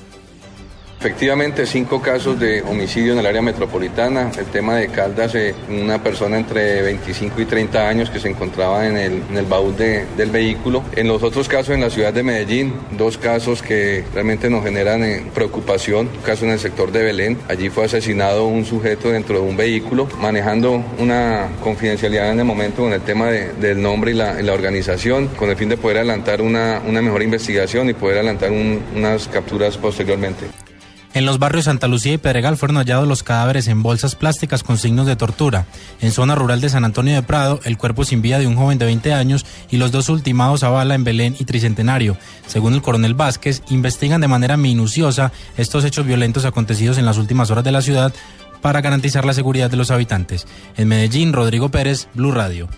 Efectivamente, 1.00 1.64
cinco 1.64 2.02
casos 2.02 2.38
de 2.38 2.60
homicidio 2.60 3.14
en 3.14 3.20
el 3.20 3.24
área 3.24 3.40
metropolitana. 3.40 4.30
El 4.38 4.44
tema 4.44 4.76
de 4.76 4.88
Caldas, 4.88 5.34
eh, 5.34 5.54
una 5.70 6.02
persona 6.02 6.36
entre 6.36 6.82
25 6.82 7.40
y 7.40 7.46
30 7.46 7.88
años 7.88 8.10
que 8.10 8.20
se 8.20 8.28
encontraba 8.28 8.86
en 8.86 8.98
el, 8.98 9.46
baúl 9.46 9.74
del 9.78 10.30
vehículo. 10.30 10.84
En 10.92 11.08
los 11.08 11.22
otros 11.22 11.48
casos 11.48 11.74
en 11.74 11.80
la 11.80 11.88
ciudad 11.88 12.12
de 12.12 12.22
Medellín, 12.22 12.74
dos 12.98 13.16
casos 13.16 13.62
que 13.62 14.04
realmente 14.12 14.50
nos 14.50 14.62
generan 14.62 15.02
eh, 15.02 15.24
preocupación. 15.34 16.10
Un 16.14 16.22
caso 16.22 16.44
en 16.44 16.50
el 16.50 16.58
sector 16.58 16.92
de 16.92 17.02
Belén. 17.02 17.38
Allí 17.48 17.70
fue 17.70 17.86
asesinado 17.86 18.44
un 18.44 18.66
sujeto 18.66 19.08
dentro 19.08 19.40
de 19.40 19.48
un 19.48 19.56
vehículo, 19.56 20.06
manejando 20.20 20.84
una 20.98 21.48
confidencialidad 21.62 22.30
en 22.30 22.40
el 22.40 22.44
momento 22.44 22.82
con 22.82 22.92
el 22.92 23.00
tema 23.00 23.28
del 23.28 23.80
nombre 23.80 24.10
y 24.10 24.14
la, 24.14 24.52
organización, 24.52 25.28
con 25.28 25.48
el 25.48 25.56
fin 25.56 25.70
de 25.70 25.78
poder 25.78 25.96
adelantar 25.96 26.42
una 26.42 26.82
mejor 26.84 27.22
investigación 27.22 27.88
y 27.88 27.94
poder 27.94 28.18
adelantar 28.18 28.50
unas 28.52 29.28
capturas 29.28 29.78
posteriormente. 29.78 30.44
En 31.12 31.26
los 31.26 31.40
barrios 31.40 31.64
Santa 31.64 31.88
Lucía 31.88 32.12
y 32.12 32.18
Pedregal 32.18 32.56
fueron 32.56 32.76
hallados 32.76 33.08
los 33.08 33.24
cadáveres 33.24 33.66
en 33.66 33.82
bolsas 33.82 34.14
plásticas 34.14 34.62
con 34.62 34.78
signos 34.78 35.06
de 35.06 35.16
tortura. 35.16 35.66
En 36.00 36.12
zona 36.12 36.36
rural 36.36 36.60
de 36.60 36.68
San 36.68 36.84
Antonio 36.84 37.14
de 37.14 37.22
Prado, 37.22 37.58
el 37.64 37.76
cuerpo 37.78 38.04
sin 38.04 38.22
vida 38.22 38.38
de 38.38 38.46
un 38.46 38.54
joven 38.54 38.78
de 38.78 38.84
20 38.84 39.12
años 39.12 39.44
y 39.70 39.78
los 39.78 39.90
dos 39.90 40.08
ultimados 40.08 40.62
a 40.62 40.68
bala 40.68 40.94
en 40.94 41.02
Belén 41.02 41.34
y 41.40 41.44
Tricentenario. 41.44 42.16
Según 42.46 42.74
el 42.74 42.82
coronel 42.82 43.14
Vázquez, 43.14 43.62
investigan 43.70 44.20
de 44.20 44.28
manera 44.28 44.56
minuciosa 44.56 45.32
estos 45.56 45.84
hechos 45.84 46.06
violentos 46.06 46.44
acontecidos 46.44 46.96
en 46.96 47.06
las 47.06 47.18
últimas 47.18 47.50
horas 47.50 47.64
de 47.64 47.72
la 47.72 47.82
ciudad 47.82 48.14
para 48.62 48.80
garantizar 48.80 49.24
la 49.24 49.34
seguridad 49.34 49.68
de 49.68 49.78
los 49.78 49.90
habitantes. 49.90 50.46
En 50.76 50.86
Medellín, 50.86 51.32
Rodrigo 51.32 51.70
Pérez, 51.70 52.08
Blue 52.14 52.30
Radio. 52.30 52.68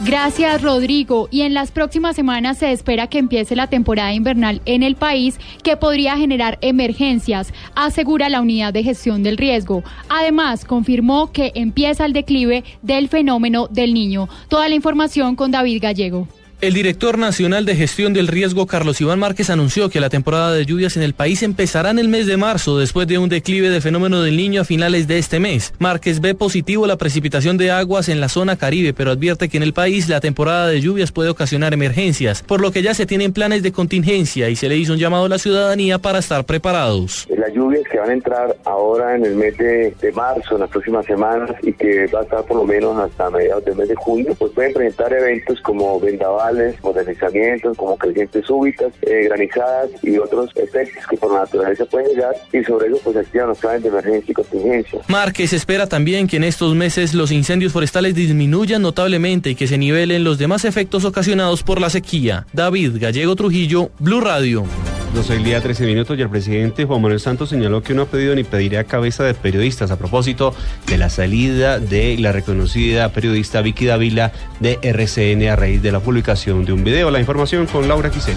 Gracias, 0.00 0.60
Rodrigo. 0.60 1.28
Y 1.30 1.42
en 1.42 1.54
las 1.54 1.70
próximas 1.70 2.16
semanas 2.16 2.58
se 2.58 2.72
espera 2.72 3.06
que 3.06 3.18
empiece 3.18 3.54
la 3.54 3.68
temporada 3.68 4.12
invernal 4.12 4.60
en 4.64 4.82
el 4.82 4.96
país, 4.96 5.38
que 5.62 5.76
podría 5.76 6.16
generar 6.16 6.58
emergencias, 6.62 7.52
asegura 7.76 8.28
la 8.28 8.40
unidad 8.40 8.72
de 8.72 8.82
gestión 8.82 9.22
del 9.22 9.36
riesgo. 9.36 9.84
Además, 10.08 10.64
confirmó 10.64 11.30
que 11.30 11.52
empieza 11.54 12.06
el 12.06 12.12
declive 12.12 12.64
del 12.82 13.08
fenómeno 13.08 13.68
del 13.68 13.94
niño. 13.94 14.28
Toda 14.48 14.68
la 14.68 14.74
información 14.74 15.36
con 15.36 15.52
David 15.52 15.80
Gallego. 15.80 16.26
El 16.64 16.72
director 16.72 17.18
nacional 17.18 17.66
de 17.66 17.76
gestión 17.76 18.14
del 18.14 18.26
riesgo, 18.26 18.66
Carlos 18.66 18.98
Iván 18.98 19.18
Márquez, 19.18 19.50
anunció 19.50 19.90
que 19.90 20.00
la 20.00 20.08
temporada 20.08 20.50
de 20.54 20.64
lluvias 20.64 20.96
en 20.96 21.02
el 21.02 21.12
país 21.12 21.42
empezará 21.42 21.90
en 21.90 21.98
el 21.98 22.08
mes 22.08 22.26
de 22.26 22.38
marzo, 22.38 22.78
después 22.78 23.06
de 23.06 23.18
un 23.18 23.28
declive 23.28 23.68
de 23.68 23.82
fenómeno 23.82 24.22
del 24.22 24.38
niño 24.38 24.62
a 24.62 24.64
finales 24.64 25.06
de 25.06 25.18
este 25.18 25.40
mes. 25.40 25.74
Márquez 25.78 26.22
ve 26.22 26.34
positivo 26.34 26.86
la 26.86 26.96
precipitación 26.96 27.58
de 27.58 27.70
aguas 27.70 28.08
en 28.08 28.18
la 28.18 28.30
zona 28.30 28.56
caribe, 28.56 28.94
pero 28.94 29.10
advierte 29.10 29.50
que 29.50 29.58
en 29.58 29.62
el 29.62 29.74
país 29.74 30.08
la 30.08 30.22
temporada 30.22 30.66
de 30.66 30.80
lluvias 30.80 31.12
puede 31.12 31.28
ocasionar 31.28 31.74
emergencias, 31.74 32.42
por 32.42 32.62
lo 32.62 32.72
que 32.72 32.80
ya 32.80 32.94
se 32.94 33.04
tienen 33.04 33.34
planes 33.34 33.62
de 33.62 33.70
contingencia 33.70 34.48
y 34.48 34.56
se 34.56 34.70
le 34.70 34.78
hizo 34.78 34.94
un 34.94 34.98
llamado 34.98 35.26
a 35.26 35.28
la 35.28 35.38
ciudadanía 35.38 35.98
para 35.98 36.20
estar 36.20 36.46
preparados. 36.46 37.28
Las 37.36 37.52
lluvias 37.52 37.82
que 37.92 37.98
van 37.98 38.08
a 38.08 38.14
entrar 38.14 38.56
ahora 38.64 39.14
en 39.16 39.26
el 39.26 39.34
mes 39.34 39.54
de, 39.58 40.12
marzo, 40.14 40.54
en 40.54 40.62
las 40.62 40.70
próximas 40.70 41.04
semanas, 41.04 41.50
y 41.60 41.74
que 41.74 42.06
va 42.06 42.20
a 42.20 42.22
estar 42.22 42.42
por 42.44 42.56
lo 42.56 42.64
menos 42.64 42.98
hasta 42.98 43.28
mediados 43.28 43.66
del 43.66 43.76
mes 43.76 43.88
de 43.88 43.96
junio, 43.96 44.34
pues 44.38 44.50
pueden 44.52 44.72
presentar 44.72 45.12
eventos 45.12 45.60
como 45.60 46.00
vendaval 46.00 46.53
modernizamientos, 46.82 47.76
como 47.76 47.96
crecientes 47.96 48.46
súbitas, 48.46 48.92
eh, 49.02 49.24
granizadas 49.28 49.90
y 50.02 50.16
otros 50.18 50.50
efectos 50.56 51.06
que 51.08 51.16
por 51.16 51.32
la 51.32 51.40
naturaleza 51.40 51.84
pueden 51.86 52.08
llegar 52.08 52.34
y 52.52 52.62
sobre 52.64 52.88
eso 52.88 52.98
pues 53.04 53.16
activan 53.16 53.48
los 53.48 53.58
planes 53.58 53.82
de 53.82 53.88
emergencia 53.88 54.30
y 54.30 54.34
contingencia. 54.34 55.00
Márquez 55.08 55.52
espera 55.52 55.86
también 55.86 56.26
que 56.26 56.36
en 56.36 56.44
estos 56.44 56.74
meses 56.74 57.14
los 57.14 57.30
incendios 57.30 57.72
forestales 57.72 58.14
disminuyan 58.14 58.82
notablemente 58.82 59.50
y 59.50 59.54
que 59.54 59.66
se 59.66 59.78
nivelen 59.78 60.24
los 60.24 60.38
demás 60.38 60.64
efectos 60.64 61.04
ocasionados 61.04 61.62
por 61.62 61.80
la 61.80 61.90
sequía. 61.90 62.46
David 62.52 62.96
Gallego 63.00 63.36
Trujillo, 63.36 63.90
Blue 63.98 64.20
Radio. 64.20 64.64
12 65.14 65.32
del 65.34 65.44
día, 65.44 65.60
13 65.60 65.86
minutos, 65.86 66.18
y 66.18 66.22
el 66.22 66.28
presidente 66.28 66.84
Juan 66.84 67.00
Manuel 67.00 67.20
Santos 67.20 67.48
señaló 67.48 67.82
que 67.84 67.94
no 67.94 68.02
ha 68.02 68.06
pedido 68.06 68.34
ni 68.34 68.42
pedirá 68.42 68.82
cabeza 68.82 69.22
de 69.22 69.32
periodistas 69.32 69.92
a 69.92 69.96
propósito 69.96 70.54
de 70.88 70.98
la 70.98 71.08
salida 71.08 71.78
de 71.78 72.18
la 72.18 72.32
reconocida 72.32 73.10
periodista 73.10 73.62
Vicky 73.62 73.86
Davila 73.86 74.32
de 74.58 74.80
RCN 74.82 75.48
a 75.48 75.56
raíz 75.56 75.80
de 75.82 75.92
la 75.92 76.00
publicación 76.00 76.64
de 76.64 76.72
un 76.72 76.82
video. 76.82 77.12
La 77.12 77.20
información 77.20 77.66
con 77.66 77.86
Laura 77.86 78.10
Quisel. 78.10 78.36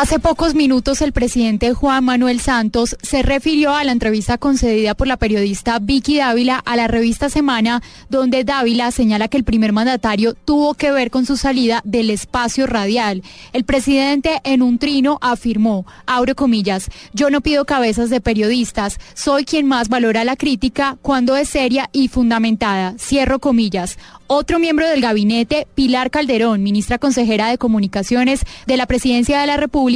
Hace 0.00 0.20
pocos 0.20 0.54
minutos 0.54 1.02
el 1.02 1.10
presidente 1.12 1.74
Juan 1.74 2.04
Manuel 2.04 2.38
Santos 2.38 2.96
se 3.02 3.24
refirió 3.24 3.74
a 3.74 3.82
la 3.82 3.90
entrevista 3.90 4.38
concedida 4.38 4.94
por 4.94 5.08
la 5.08 5.16
periodista 5.16 5.80
Vicky 5.80 6.18
Dávila 6.18 6.62
a 6.64 6.76
la 6.76 6.86
revista 6.86 7.28
Semana, 7.28 7.82
donde 8.08 8.44
Dávila 8.44 8.92
señala 8.92 9.26
que 9.26 9.36
el 9.36 9.42
primer 9.42 9.72
mandatario 9.72 10.34
tuvo 10.34 10.74
que 10.74 10.92
ver 10.92 11.10
con 11.10 11.26
su 11.26 11.36
salida 11.36 11.80
del 11.82 12.10
espacio 12.10 12.68
radial. 12.68 13.24
El 13.52 13.64
presidente 13.64 14.40
en 14.44 14.62
un 14.62 14.78
trino 14.78 15.18
afirmó, 15.20 15.84
abro 16.06 16.36
comillas, 16.36 16.90
yo 17.12 17.28
no 17.28 17.40
pido 17.40 17.64
cabezas 17.64 18.08
de 18.08 18.20
periodistas, 18.20 19.00
soy 19.14 19.44
quien 19.44 19.66
más 19.66 19.88
valora 19.88 20.22
la 20.22 20.36
crítica 20.36 20.96
cuando 21.02 21.34
es 21.34 21.48
seria 21.48 21.90
y 21.92 22.06
fundamentada, 22.06 22.94
cierro 23.00 23.40
comillas. 23.40 23.98
Otro 24.30 24.58
miembro 24.58 24.86
del 24.86 25.00
gabinete, 25.00 25.66
Pilar 25.74 26.10
Calderón, 26.10 26.62
ministra 26.62 26.98
consejera 26.98 27.48
de 27.48 27.56
Comunicaciones 27.56 28.42
de 28.66 28.76
la 28.76 28.84
Presidencia 28.84 29.40
de 29.40 29.46
la 29.46 29.56
República, 29.56 29.87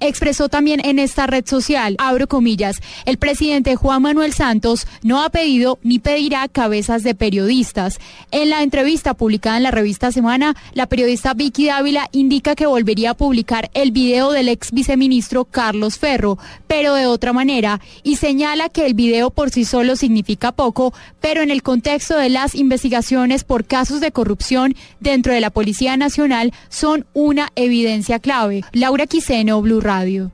expresó 0.00 0.48
también 0.48 0.80
en 0.84 0.98
esta 0.98 1.26
red 1.26 1.46
social, 1.46 1.96
abro 1.98 2.26
comillas, 2.26 2.80
el 3.04 3.18
presidente 3.18 3.76
Juan 3.76 4.02
Manuel 4.02 4.32
Santos 4.32 4.86
no 5.02 5.22
ha 5.22 5.30
pedido 5.30 5.78
ni 5.82 5.98
pedirá 5.98 6.48
cabezas 6.48 7.02
de 7.02 7.14
periodistas. 7.14 7.98
En 8.30 8.50
la 8.50 8.62
entrevista 8.62 9.14
publicada 9.14 9.56
en 9.56 9.62
la 9.62 9.70
revista 9.70 10.12
Semana, 10.12 10.56
la 10.74 10.86
periodista 10.86 11.34
Vicky 11.34 11.66
Dávila 11.66 12.08
indica 12.12 12.54
que 12.54 12.66
volvería 12.66 13.10
a 13.10 13.16
publicar 13.16 13.70
el 13.74 13.92
video 13.92 14.32
del 14.32 14.48
ex 14.48 14.72
viceministro 14.72 15.44
Carlos 15.44 15.98
Ferro, 15.98 16.38
pero 16.66 16.94
de 16.94 17.06
otra 17.06 17.32
manera, 17.32 17.80
y 18.02 18.16
señala 18.16 18.68
que 18.68 18.86
el 18.86 18.94
video 18.94 19.30
por 19.30 19.50
sí 19.50 19.64
solo 19.64 19.96
significa 19.96 20.52
poco, 20.52 20.92
pero 21.20 21.42
en 21.42 21.50
el 21.50 21.62
contexto 21.62 22.16
de 22.16 22.28
las 22.28 22.54
investigaciones 22.54 23.44
por 23.44 23.64
casos 23.64 24.00
de 24.00 24.12
corrupción 24.12 24.74
dentro 25.00 25.32
de 25.32 25.40
la 25.40 25.50
Policía 25.50 25.96
Nacional 25.96 26.52
son 26.68 27.06
una 27.14 27.50
evidencia 27.54 28.18
clave. 28.18 28.64
Laura 28.72 29.06
Quiseno, 29.36 29.60
Blue 29.60 29.82
Radio. 29.82 30.30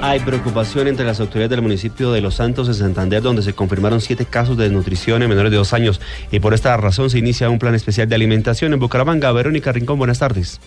Hay 0.00 0.20
preocupación 0.20 0.88
entre 0.88 1.04
las 1.04 1.20
autoridades 1.20 1.50
del 1.50 1.60
municipio 1.60 2.10
de 2.12 2.22
Los 2.22 2.36
Santos 2.36 2.66
de 2.66 2.72
Santander, 2.72 3.20
donde 3.20 3.42
se 3.42 3.52
confirmaron 3.52 4.00
siete 4.00 4.24
casos 4.24 4.56
de 4.56 4.64
desnutrición 4.64 5.22
en 5.22 5.28
menores 5.28 5.50
de 5.50 5.58
dos 5.58 5.74
años. 5.74 6.00
Y 6.30 6.40
por 6.40 6.54
esta 6.54 6.74
razón 6.78 7.10
se 7.10 7.18
inicia 7.18 7.50
un 7.50 7.58
plan 7.58 7.74
especial 7.74 8.08
de 8.08 8.14
alimentación 8.14 8.72
en 8.72 8.80
Bucaramanga. 8.80 9.30
Verónica 9.32 9.70
Rincón, 9.70 9.98
buenas 9.98 10.20
tardes. 10.20 10.62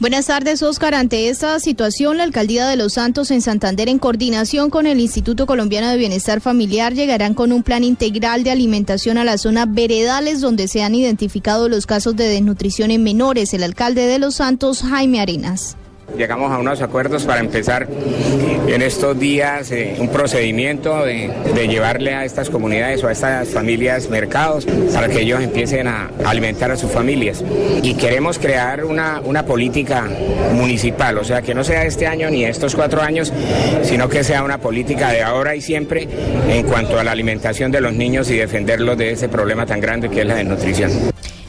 Buenas 0.00 0.26
tardes, 0.26 0.62
Oscar. 0.62 0.94
Ante 0.94 1.28
esta 1.28 1.58
situación, 1.58 2.18
la 2.18 2.24
alcaldía 2.24 2.68
de 2.68 2.76
Los 2.76 2.94
Santos 2.94 3.30
en 3.30 3.42
Santander, 3.42 3.88
en 3.88 3.98
coordinación 3.98 4.70
con 4.70 4.86
el 4.86 5.00
Instituto 5.00 5.46
Colombiano 5.46 5.88
de 5.88 5.96
Bienestar 5.96 6.40
Familiar, 6.40 6.94
llegarán 6.94 7.34
con 7.34 7.52
un 7.52 7.62
plan 7.62 7.82
integral 7.82 8.44
de 8.44 8.50
alimentación 8.50 9.18
a 9.18 9.24
la 9.24 9.38
zona 9.38 9.66
veredales 9.66 10.40
donde 10.40 10.68
se 10.68 10.82
han 10.82 10.94
identificado 10.94 11.68
los 11.68 11.86
casos 11.86 12.14
de 12.16 12.28
desnutrición 12.28 12.90
en 12.90 13.02
menores. 13.02 13.54
El 13.54 13.64
alcalde 13.64 14.06
de 14.06 14.18
Los 14.18 14.36
Santos, 14.36 14.82
Jaime 14.82 15.20
Arenas. 15.20 15.76
Llegamos 16.16 16.50
a 16.50 16.58
unos 16.58 16.80
acuerdos 16.80 17.24
para 17.24 17.40
empezar 17.40 17.86
en 18.66 18.82
estos 18.82 19.18
días 19.18 19.70
eh, 19.70 19.96
un 19.98 20.08
procedimiento 20.08 21.04
de, 21.04 21.30
llevarle 21.68 22.14
a 22.14 22.24
estas 22.24 22.50
comunidades 22.50 23.04
o 23.04 23.08
a 23.08 23.12
estas 23.12 23.48
familias 23.48 24.08
mercados 24.08 24.66
para 24.92 25.08
que 25.08 25.20
ellos 25.20 25.42
empiecen 25.42 25.86
a 25.86 26.10
alimentar 26.24 26.70
a 26.70 26.76
sus 26.76 26.90
familias. 26.90 27.44
Y 27.82 27.94
queremos 27.94 28.38
crear 28.38 28.84
una, 28.84 29.20
una 29.24 29.44
política 29.44 30.08
municipal, 30.54 31.18
o 31.18 31.24
sea, 31.24 31.42
que 31.42 31.54
no 31.54 31.62
sea 31.62 31.84
este 31.84 32.06
año 32.06 32.30
ni 32.30 32.44
estos 32.44 32.74
cuatro 32.74 33.02
años, 33.02 33.32
sino 33.82 34.08
que 34.08 34.24
sea 34.24 34.42
una 34.42 34.58
política 34.58 35.10
de 35.10 35.22
ahora 35.22 35.54
y 35.54 35.60
siempre 35.60 36.08
en 36.48 36.64
cuanto 36.66 36.98
a 36.98 37.04
la 37.04 37.12
alimentación 37.12 37.70
de 37.70 37.80
los 37.80 37.92
niños 37.92 38.30
y 38.30 38.36
defenderlos 38.36 38.96
de 38.96 39.12
ese 39.12 39.28
problema 39.28 39.66
tan 39.66 39.80
grande 39.80 40.08
que 40.08 40.22
es 40.22 40.26
la 40.26 40.36
desnutrición. 40.36 40.90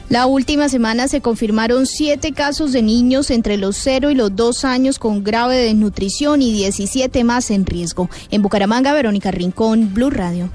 La 0.09 0.25
última 0.25 0.69
semana 0.69 1.07
se 1.07 1.21
confirmaron 1.21 1.85
siete 1.85 2.31
casos 2.31 2.71
de 2.71 2.81
niños 2.81 3.29
entre 3.29 3.57
los 3.57 3.77
0 3.77 4.09
y 4.09 4.15
los 4.15 4.35
2 4.35 4.65
años 4.65 4.97
con 4.97 5.23
grave 5.23 5.55
desnutrición 5.55 6.41
y 6.41 6.51
17 6.51 7.23
más 7.23 7.51
en 7.51 7.63
riesgo. 7.67 8.09
En 8.31 8.41
Bucaramanga, 8.41 8.91
Verónica 8.91 9.29
Rincón, 9.29 9.93
Blue 9.93 10.09
Radio. 10.09 10.49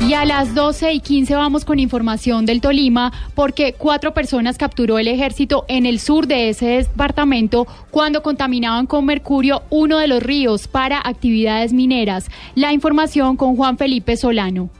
Y 0.00 0.14
a 0.14 0.24
las 0.24 0.54
12 0.54 0.92
y 0.92 1.00
15 1.00 1.34
vamos 1.34 1.64
con 1.64 1.80
información 1.80 2.46
del 2.46 2.60
Tolima 2.60 3.12
porque 3.34 3.72
cuatro 3.72 4.14
personas 4.14 4.58
capturó 4.58 5.00
el 5.00 5.08
ejército 5.08 5.64
en 5.66 5.86
el 5.86 5.98
sur 5.98 6.28
de 6.28 6.50
ese 6.50 6.66
departamento 6.66 7.66
cuando 7.90 8.22
contaminaban 8.22 8.86
con 8.86 9.06
mercurio 9.06 9.64
uno 9.70 9.98
de 9.98 10.06
los 10.06 10.22
ríos 10.22 10.68
para 10.68 11.00
actividades 11.02 11.72
mineras. 11.72 12.26
La 12.54 12.72
información 12.72 13.36
con 13.36 13.56
Juan 13.56 13.76
Felipe 13.76 14.16
Solano. 14.16 14.70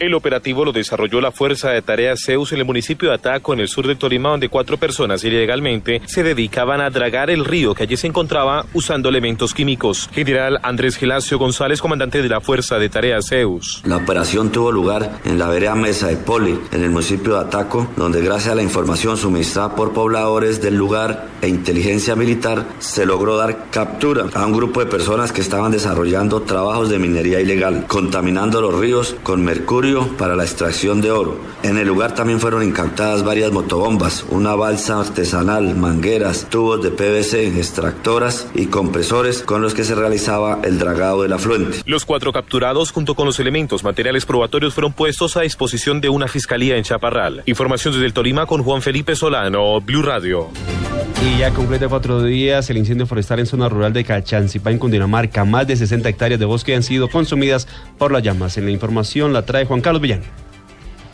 El 0.00 0.14
operativo 0.14 0.64
lo 0.64 0.72
desarrolló 0.72 1.20
la 1.20 1.30
Fuerza 1.30 1.68
de 1.68 1.82
Tareas 1.82 2.22
Zeus 2.24 2.52
en 2.52 2.58
el 2.60 2.64
municipio 2.64 3.10
de 3.10 3.16
Ataco, 3.16 3.52
en 3.52 3.60
el 3.60 3.68
sur 3.68 3.86
de 3.86 3.96
Tolima, 3.96 4.30
donde 4.30 4.48
cuatro 4.48 4.78
personas 4.78 5.22
ilegalmente 5.24 6.00
se 6.06 6.22
dedicaban 6.22 6.80
a 6.80 6.88
dragar 6.88 7.28
el 7.28 7.44
río 7.44 7.74
que 7.74 7.82
allí 7.82 7.98
se 7.98 8.06
encontraba 8.06 8.64
usando 8.72 9.10
elementos 9.10 9.52
químicos. 9.52 10.08
General 10.10 10.58
Andrés 10.62 10.96
Gelacio 10.96 11.38
González, 11.38 11.82
comandante 11.82 12.22
de 12.22 12.30
la 12.30 12.40
Fuerza 12.40 12.78
de 12.78 12.88
Tareas 12.88 13.26
Zeus. 13.28 13.82
La 13.84 13.98
operación 13.98 14.50
tuvo 14.50 14.72
lugar 14.72 15.18
en 15.26 15.38
la 15.38 15.48
vereda 15.48 15.74
Mesa 15.74 16.06
de 16.06 16.16
Poli, 16.16 16.58
en 16.72 16.82
el 16.82 16.88
municipio 16.88 17.34
de 17.34 17.40
Ataco, 17.40 17.86
donde 17.98 18.22
gracias 18.22 18.52
a 18.52 18.56
la 18.56 18.62
información 18.62 19.18
suministrada 19.18 19.76
por 19.76 19.92
pobladores 19.92 20.62
del 20.62 20.76
lugar 20.76 21.28
e 21.42 21.48
inteligencia 21.48 22.16
militar, 22.16 22.64
se 22.78 23.04
logró 23.04 23.36
dar 23.36 23.66
captura 23.70 24.28
a 24.32 24.46
un 24.46 24.54
grupo 24.54 24.80
de 24.80 24.86
personas 24.86 25.30
que 25.30 25.42
estaban 25.42 25.72
desarrollando 25.72 26.40
trabajos 26.40 26.88
de 26.88 26.98
minería 26.98 27.38
ilegal, 27.38 27.84
contaminando 27.86 28.62
los 28.62 28.78
ríos 28.78 29.14
con 29.22 29.44
mercurio 29.44 29.89
para 29.98 30.36
la 30.36 30.44
extracción 30.44 31.00
de 31.00 31.10
oro. 31.10 31.40
En 31.62 31.76
el 31.76 31.88
lugar 31.88 32.14
también 32.14 32.40
fueron 32.40 32.62
incautadas 32.62 33.24
varias 33.24 33.50
motobombas, 33.50 34.24
una 34.30 34.54
balsa 34.54 35.00
artesanal, 35.00 35.74
mangueras, 35.74 36.46
tubos 36.48 36.82
de 36.82 36.90
PVC, 36.90 37.58
extractoras 37.58 38.46
y 38.54 38.66
compresores 38.66 39.42
con 39.42 39.62
los 39.62 39.74
que 39.74 39.84
se 39.84 39.94
realizaba 39.94 40.60
el 40.62 40.78
dragado 40.78 41.22
del 41.22 41.32
afluente. 41.32 41.78
Los 41.86 42.04
cuatro 42.04 42.32
capturados 42.32 42.92
junto 42.92 43.14
con 43.14 43.26
los 43.26 43.40
elementos 43.40 43.82
materiales 43.82 44.26
probatorios 44.26 44.74
fueron 44.74 44.92
puestos 44.92 45.36
a 45.36 45.42
disposición 45.42 46.00
de 46.00 46.08
una 46.08 46.28
fiscalía 46.28 46.76
en 46.76 46.84
Chaparral. 46.84 47.42
Información 47.46 47.92
desde 47.92 48.06
el 48.06 48.12
Tolima 48.12 48.46
con 48.46 48.62
Juan 48.62 48.82
Felipe 48.82 49.16
Solano, 49.16 49.80
Blue 49.80 50.02
Radio. 50.02 50.50
Y 51.22 51.36
ya 51.36 51.50
completa 51.50 51.86
cuatro 51.86 52.22
días 52.22 52.70
el 52.70 52.78
incendio 52.78 53.06
forestal 53.06 53.40
en 53.40 53.46
zona 53.46 53.68
rural 53.68 53.92
de 53.92 54.04
Cachancipá, 54.04 54.70
en 54.70 54.78
Cundinamarca. 54.78 55.44
Más 55.44 55.66
de 55.66 55.76
60 55.76 56.08
hectáreas 56.08 56.40
de 56.40 56.46
bosque 56.46 56.74
han 56.74 56.82
sido 56.82 57.08
consumidas 57.08 57.68
por 57.98 58.10
las 58.10 58.22
llamas. 58.22 58.56
En 58.56 58.64
la 58.64 58.70
información 58.70 59.34
la 59.34 59.44
trae 59.44 59.66
Juan 59.66 59.79
Carlos 59.80 60.02
Villán. 60.02 60.22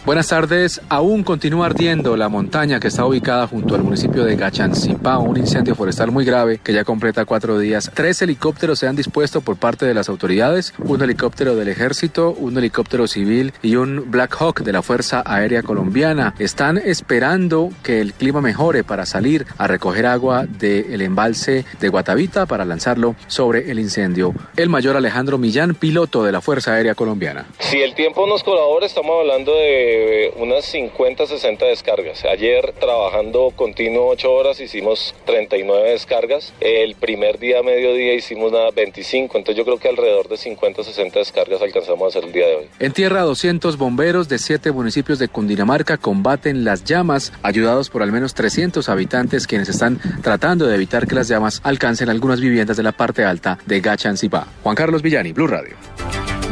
Buenas 0.07 0.29
tardes. 0.29 0.81
Aún 0.89 1.25
continúa 1.25 1.67
ardiendo 1.67 2.17
la 2.17 2.29
montaña 2.29 2.79
que 2.79 2.87
está 2.87 3.05
ubicada 3.05 3.49
junto 3.49 3.75
al 3.75 3.83
municipio 3.83 4.25
de 4.25 4.37
Gachancipá, 4.37 5.19
un 5.19 5.37
incendio 5.37 5.75
forestal 5.75 6.13
muy 6.13 6.25
grave 6.25 6.61
que 6.63 6.73
ya 6.73 6.85
completa 6.85 7.25
cuatro 7.25 7.59
días. 7.59 7.91
Tres 7.93 8.23
helicópteros 8.23 8.79
se 8.79 8.87
han 8.87 8.95
dispuesto 8.95 9.41
por 9.41 9.57
parte 9.57 9.85
de 9.85 9.95
las 9.95 10.09
autoridades, 10.09 10.75
un 10.79 11.03
helicóptero 11.03 11.57
del 11.57 11.67
ejército, 11.67 12.31
un 12.31 12.57
helicóptero 12.57 13.09
civil 13.09 13.53
y 13.63 13.75
un 13.75 14.09
Black 14.09 14.37
Hawk 14.41 14.61
de 14.61 14.73
la 14.73 14.83
Fuerza 14.83 15.25
Aérea 15.27 15.65
Colombiana. 15.65 16.37
Están 16.39 16.79
esperando 16.79 17.71
que 17.83 18.01
el 18.01 18.13
clima 18.13 18.41
mejore 18.41 18.85
para 18.85 19.07
salir 19.07 19.45
a 19.59 19.67
recoger 19.67 20.07
agua 20.07 20.47
del 20.47 21.03
embalse 21.03 21.65
de 21.81 21.89
Guatavita 21.89 22.47
para 22.47 22.65
lanzarlo 22.65 23.17
sobre 23.27 23.73
el 23.73 23.81
incendio. 23.81 24.33
El 24.57 24.69
mayor 24.69 24.97
Alejandro 24.97 25.37
Millán, 25.37 25.75
piloto 25.75 26.23
de 26.23 26.31
la 26.31 26.41
Fuerza 26.41 26.75
Aérea 26.75 26.95
Colombiana. 26.95 27.47
Si 27.59 27.83
el 27.83 27.97
tiempo 27.97 28.25
nos 28.29 28.45
colabora, 28.45 28.87
estamos 28.87 29.11
hablando 29.19 29.53
de 29.53 29.96
unas 30.37 30.65
50, 30.67 31.27
60 31.27 31.67
descargas. 31.67 32.25
Ayer 32.25 32.73
trabajando 32.79 33.53
continuo 33.55 34.09
8 34.09 34.33
horas 34.33 34.61
hicimos 34.61 35.15
39 35.25 35.91
descargas. 35.91 36.53
El 36.61 36.95
primer 36.95 37.39
día, 37.39 37.63
mediodía, 37.63 38.15
hicimos 38.15 38.53
nada 38.53 38.71
25. 38.75 39.39
Entonces 39.39 39.57
yo 39.57 39.65
creo 39.65 39.79
que 39.79 39.89
alrededor 39.89 40.29
de 40.29 40.37
50, 40.37 40.85
60 40.85 41.19
descargas 41.19 41.63
alcanzamos 41.63 42.03
a 42.03 42.07
hacer 42.07 42.25
el 42.25 42.33
día 42.33 42.47
de 42.47 42.57
hoy. 42.57 42.69
En 42.79 42.93
tierra, 42.93 43.23
200 43.23 43.77
bomberos 43.77 44.29
de 44.29 44.39
7 44.39 44.73
municipios 44.73 45.19
de 45.19 45.29
Cundinamarca 45.29 45.97
combaten 45.97 46.65
las 46.65 46.85
llamas, 46.85 47.33
ayudados 47.43 47.91
por 47.91 48.03
al 48.03 48.13
menos 48.13 48.35
300 48.35 48.89
habitantes 48.89 49.47
quienes 49.47 49.69
están 49.69 50.01
tratando 50.23 50.67
de 50.67 50.75
evitar 50.75 51.07
que 51.07 51.15
las 51.15 51.29
llamas 51.29 51.61
alcancen 51.65 52.09
algunas 52.09 52.41
viviendas 52.41 52.77
de 52.77 52.83
la 52.83 52.93
parte 52.93 53.25
alta 53.25 53.59
de 53.67 53.81
Gachancipá. 53.81 54.47
Juan 54.63 54.77
Carlos 54.77 55.03
Villani, 55.03 55.33
Blue 55.33 55.47
Radio. 55.47 55.77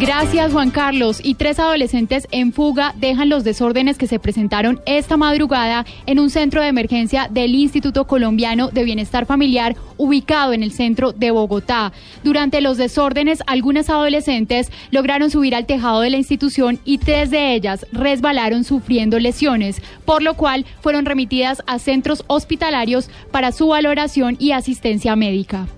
Gracias 0.00 0.52
Juan 0.52 0.70
Carlos. 0.70 1.20
Y 1.22 1.34
tres 1.34 1.60
adolescentes 1.60 2.26
en 2.32 2.52
fuga 2.52 2.94
dejan 2.96 3.28
los 3.28 3.44
desórdenes 3.44 3.96
que 3.96 4.08
se 4.08 4.18
presentaron 4.18 4.80
esta 4.86 5.16
madrugada 5.16 5.86
en 6.06 6.18
un 6.18 6.30
centro 6.30 6.60
de 6.60 6.68
emergencia 6.68 7.28
del 7.30 7.54
Instituto 7.54 8.06
Colombiano 8.06 8.70
de 8.70 8.82
Bienestar 8.82 9.24
Familiar 9.24 9.76
ubicado 9.96 10.52
en 10.52 10.64
el 10.64 10.72
centro 10.72 11.12
de 11.12 11.30
Bogotá. 11.30 11.92
Durante 12.24 12.60
los 12.60 12.76
desórdenes, 12.76 13.38
algunas 13.46 13.88
adolescentes 13.88 14.72
lograron 14.90 15.30
subir 15.30 15.54
al 15.54 15.66
tejado 15.66 16.00
de 16.00 16.10
la 16.10 16.16
institución 16.16 16.80
y 16.84 16.98
tres 16.98 17.30
de 17.30 17.54
ellas 17.54 17.86
resbalaron 17.92 18.64
sufriendo 18.64 19.20
lesiones, 19.20 19.80
por 20.04 20.22
lo 20.22 20.34
cual 20.34 20.66
fueron 20.80 21.06
remitidas 21.06 21.62
a 21.66 21.78
centros 21.78 22.24
hospitalarios 22.26 23.08
para 23.30 23.52
su 23.52 23.68
valoración 23.68 24.36
y 24.40 24.50
asistencia 24.50 25.14
médica. 25.14 25.68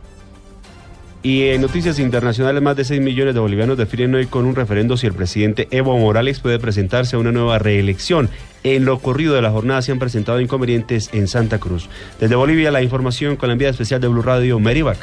Y 1.22 1.48
en 1.48 1.60
noticias 1.60 1.98
internacionales, 1.98 2.62
más 2.62 2.76
de 2.76 2.84
6 2.84 3.00
millones 3.00 3.34
de 3.34 3.40
bolivianos 3.40 3.76
definen 3.76 4.14
hoy 4.14 4.26
con 4.26 4.44
un 4.44 4.54
referendo 4.54 4.96
si 4.96 5.06
el 5.06 5.12
presidente 5.12 5.66
Evo 5.70 5.98
Morales 5.98 6.40
puede 6.40 6.58
presentarse 6.58 7.16
a 7.16 7.18
una 7.18 7.32
nueva 7.32 7.58
reelección. 7.58 8.30
En 8.62 8.84
lo 8.84 8.94
ocurrido 8.94 9.34
de 9.34 9.42
la 9.42 9.50
jornada 9.50 9.82
se 9.82 9.92
han 9.92 9.98
presentado 9.98 10.40
inconvenientes 10.40 11.10
en 11.12 11.26
Santa 11.28 11.58
Cruz. 11.58 11.88
Desde 12.20 12.36
Bolivia, 12.36 12.70
la 12.70 12.82
información 12.82 13.36
con 13.36 13.48
la 13.48 13.54
enviada 13.54 13.72
especial 13.72 14.00
de 14.00 14.08
Blue 14.08 14.22
Radio, 14.22 14.60
Merivac. 14.60 14.98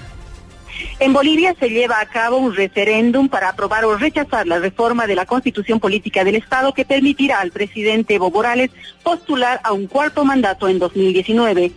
En 1.00 1.12
Bolivia 1.14 1.56
se 1.60 1.70
lleva 1.70 2.00
a 2.00 2.06
cabo 2.06 2.38
un 2.38 2.56
referéndum 2.56 3.28
para 3.28 3.50
aprobar 3.50 3.86
o 3.86 3.98
rechazar 3.98 4.48
la 4.48 4.60
reforma 4.60 5.08
de 5.08 5.16
la 5.16 5.26
constitución 5.26 5.80
política 5.80 6.24
del 6.24 6.36
Estado 6.36 6.74
que 6.74 6.86
permitirá 6.86 7.40
al 7.40 7.52
presidente 7.52 8.16
Evo 8.16 8.32
Morales 8.32 8.72
postular 9.04 9.60
a 9.64 9.74
un 9.74 9.88
cuarto 9.88 10.24
mandato 10.24 10.68
en 10.68 10.80
2019. 10.80 11.72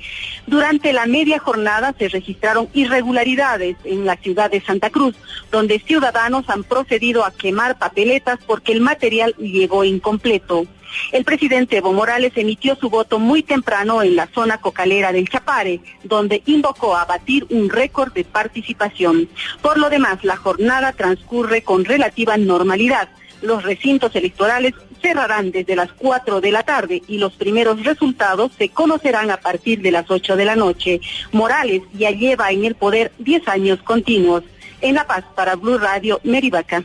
Durante 0.46 0.92
la 0.92 1.06
media 1.06 1.38
jornada 1.38 1.94
se 1.98 2.08
registraron 2.08 2.68
irregularidades 2.72 3.76
en 3.84 4.04
la 4.04 4.16
ciudad 4.16 4.50
de 4.50 4.60
Santa 4.60 4.90
Cruz, 4.90 5.16
donde 5.50 5.78
ciudadanos 5.80 6.48
han 6.48 6.64
procedido 6.64 7.24
a 7.24 7.32
quemar 7.32 7.78
papeletas 7.78 8.38
porque 8.46 8.72
el 8.72 8.80
material 8.80 9.34
llegó 9.38 9.84
incompleto. 9.84 10.66
El 11.12 11.24
presidente 11.24 11.76
Evo 11.78 11.92
Morales 11.92 12.32
emitió 12.36 12.76
su 12.76 12.90
voto 12.90 13.18
muy 13.18 13.42
temprano 13.42 14.02
en 14.02 14.16
la 14.16 14.28
zona 14.28 14.58
cocalera 14.58 15.12
del 15.12 15.28
Chapare, 15.28 15.80
donde 16.04 16.42
invocó 16.46 16.96
a 16.96 17.04
batir 17.04 17.46
un 17.50 17.68
récord 17.70 18.12
de 18.12 18.24
participación. 18.24 19.28
Por 19.62 19.78
lo 19.78 19.90
demás, 19.90 20.24
la 20.24 20.36
jornada 20.36 20.92
transcurre 20.92 21.62
con 21.62 21.84
relativa 21.84 22.36
normalidad. 22.36 23.08
Los 23.42 23.62
recintos 23.62 24.14
electorales 24.16 24.74
cerrarán 25.02 25.50
desde 25.50 25.76
las 25.76 25.92
4 25.92 26.40
de 26.40 26.52
la 26.52 26.62
tarde 26.62 27.02
y 27.06 27.18
los 27.18 27.34
primeros 27.34 27.84
resultados 27.84 28.50
se 28.56 28.70
conocerán 28.70 29.30
a 29.30 29.36
partir 29.36 29.80
de 29.82 29.90
las 29.90 30.10
8 30.10 30.36
de 30.36 30.44
la 30.44 30.56
noche. 30.56 31.00
Morales 31.32 31.82
ya 31.92 32.10
lleva 32.10 32.50
en 32.50 32.64
el 32.64 32.74
poder 32.74 33.12
10 33.18 33.46
años 33.48 33.82
continuos. 33.82 34.42
En 34.80 34.94
La 34.94 35.06
Paz, 35.06 35.24
para 35.34 35.56
Blue 35.56 35.78
Radio, 35.78 36.20
Merivaca. 36.24 36.82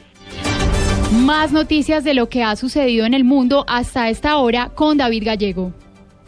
Más 1.11 1.51
noticias 1.51 2.05
de 2.05 2.13
lo 2.13 2.29
que 2.29 2.41
ha 2.41 2.55
sucedido 2.55 3.05
en 3.05 3.13
el 3.13 3.25
mundo 3.25 3.65
hasta 3.67 4.09
esta 4.09 4.37
hora 4.37 4.71
con 4.73 4.97
David 4.97 5.25
Gallego. 5.25 5.73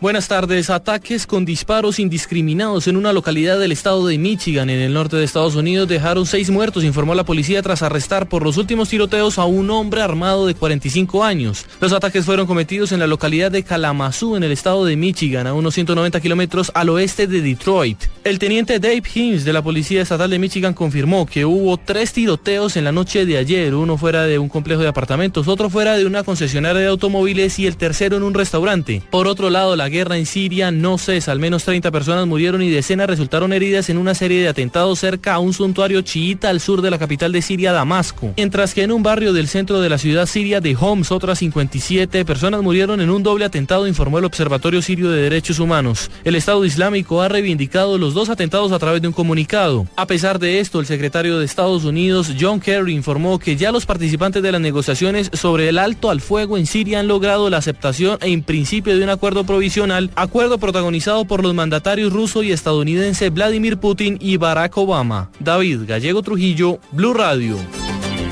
Buenas 0.01 0.27
tardes. 0.27 0.69
Ataques 0.69 1.25
con 1.25 1.45
disparos 1.45 1.97
indiscriminados 1.97 2.87
en 2.87 2.97
una 2.97 3.13
localidad 3.13 3.57
del 3.57 3.71
estado 3.71 4.05
de 4.05 4.17
Michigan, 4.17 4.69
en 4.69 4.79
el 4.81 4.91
norte 4.91 5.15
de 5.15 5.23
Estados 5.23 5.55
Unidos, 5.55 5.87
dejaron 5.87 6.25
seis 6.25 6.49
muertos, 6.49 6.83
informó 6.83 7.15
la 7.15 7.23
policía 7.23 7.61
tras 7.61 7.83
arrestar 7.83 8.27
por 8.27 8.43
los 8.43 8.57
últimos 8.57 8.89
tiroteos 8.89 9.37
a 9.37 9.45
un 9.45 9.69
hombre 9.69 10.01
armado 10.01 10.45
de 10.45 10.55
45 10.55 11.23
años. 11.23 11.65
Los 11.79 11.93
ataques 11.93 12.25
fueron 12.25 12.47
cometidos 12.47 12.91
en 12.91 12.99
la 12.99 13.07
localidad 13.07 13.49
de 13.49 13.63
Kalamazoo, 13.63 14.35
en 14.35 14.43
el 14.43 14.51
estado 14.51 14.83
de 14.83 14.97
Michigan, 14.97 15.47
a 15.47 15.53
unos 15.53 15.73
190 15.75 16.19
kilómetros 16.19 16.71
al 16.73 16.89
oeste 16.89 17.27
de 17.27 17.41
Detroit. 17.41 17.97
El 18.25 18.39
teniente 18.39 18.79
Dave 18.79 19.03
Himes 19.13 19.45
de 19.45 19.53
la 19.53 19.61
Policía 19.61 20.01
Estatal 20.01 20.29
de 20.29 20.39
Michigan 20.39 20.73
confirmó 20.73 21.25
que 21.25 21.45
hubo 21.45 21.77
tres 21.77 22.11
tiroteos 22.11 22.75
en 22.75 22.83
la 22.83 22.91
noche 22.91 23.25
de 23.25 23.37
ayer, 23.37 23.73
uno 23.73 23.97
fuera 23.97 24.23
de 24.23 24.37
un 24.37 24.49
complejo 24.49 24.81
de 24.81 24.89
apartamentos, 24.89 25.47
otro 25.47 25.69
fuera 25.69 25.95
de 25.95 26.05
una 26.05 26.23
concesionaria 26.23 26.81
de 26.81 26.87
automóviles 26.87 27.57
y 27.59 27.67
el 27.67 27.77
tercero 27.77 28.17
en 28.17 28.23
un 28.23 28.33
restaurante. 28.33 29.01
Por 29.09 29.27
otro 29.27 29.49
lado, 29.49 29.75
la 29.77 29.92
guerra 29.93 30.17
en 30.17 30.25
Siria 30.25 30.71
no 30.71 30.97
cesa. 30.97 31.31
Al 31.31 31.39
menos 31.39 31.63
30 31.63 31.91
personas 31.91 32.27
murieron 32.27 32.61
y 32.63 32.69
decenas 32.69 33.07
resultaron 33.07 33.53
heridas 33.53 33.89
en 33.89 33.97
una 33.97 34.15
serie 34.15 34.41
de 34.41 34.49
atentados 34.49 34.99
cerca 34.99 35.35
a 35.35 35.39
un 35.39 35.53
santuario 35.53 36.01
chiita 36.01 36.49
al 36.49 36.59
sur 36.59 36.81
de 36.81 36.89
la 36.89 36.97
capital 36.97 37.31
de 37.31 37.41
Siria, 37.43 37.71
Damasco. 37.71 38.33
Mientras 38.35 38.73
que 38.73 38.81
en 38.81 38.91
un 38.91 39.03
barrio 39.03 39.31
del 39.33 39.47
centro 39.47 39.79
de 39.79 39.89
la 39.89 39.99
ciudad 39.99 40.25
siria 40.25 40.59
de 40.59 40.75
Homs, 40.75 41.11
otras 41.11 41.39
57 41.39 42.25
personas 42.25 42.63
murieron 42.63 43.01
en 43.01 43.11
un 43.11 43.21
doble 43.21 43.45
atentado, 43.45 43.87
informó 43.87 44.17
el 44.17 44.25
Observatorio 44.25 44.81
Sirio 44.81 45.11
de 45.11 45.21
Derechos 45.21 45.59
Humanos. 45.59 46.09
El 46.23 46.35
Estado 46.35 46.65
Islámico 46.65 47.21
ha 47.21 47.29
reivindicado 47.29 47.99
los 47.99 48.15
dos 48.15 48.29
atentados 48.29 48.71
a 48.71 48.79
través 48.79 49.01
de 49.01 49.07
un 49.07 49.13
comunicado. 49.13 49.85
A 49.95 50.07
pesar 50.07 50.39
de 50.39 50.59
esto, 50.59 50.79
el 50.79 50.87
secretario 50.87 51.37
de 51.37 51.45
Estados 51.45 51.83
Unidos, 51.83 52.31
John 52.39 52.59
Kerry, 52.59 52.95
informó 52.95 53.37
que 53.37 53.55
ya 53.55 53.71
los 53.71 53.85
participantes 53.85 54.41
de 54.41 54.51
las 54.51 54.61
negociaciones 54.61 55.29
sobre 55.33 55.69
el 55.69 55.77
alto 55.77 56.09
al 56.09 56.19
fuego 56.19 56.57
en 56.57 56.65
Siria 56.65 56.99
han 56.99 57.07
logrado 57.07 57.49
la 57.51 57.57
aceptación 57.57 58.17
en 58.21 58.41
principio 58.41 58.97
de 58.97 59.03
un 59.03 59.09
acuerdo 59.09 59.43
provisional 59.43 59.72
acuerdo 60.15 60.59
protagonizado 60.59 61.25
por 61.25 61.41
los 61.41 61.53
mandatarios 61.53 62.13
ruso 62.13 62.43
y 62.43 62.51
estadounidense 62.51 63.29
Vladimir 63.29 63.77
Putin 63.77 64.17
y 64.21 64.37
Barack 64.37 64.77
Obama. 64.77 65.29
David 65.39 65.81
Gallego 65.87 66.21
Trujillo, 66.21 66.79
Blue 66.91 67.13
Radio. 67.13 67.57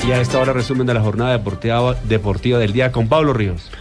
Y 0.07 0.11
a 0.11 0.21
esta 0.21 0.39
hora 0.39 0.53
resumen 0.53 0.85
de 0.87 0.93
la 0.93 1.01
jornada 1.01 1.31
deportiva, 1.31 1.95
deportiva 2.03 2.59
del 2.59 2.73
día 2.73 2.91
con 2.91 3.07
Pablo 3.07 3.33
Ríos. 3.33 3.71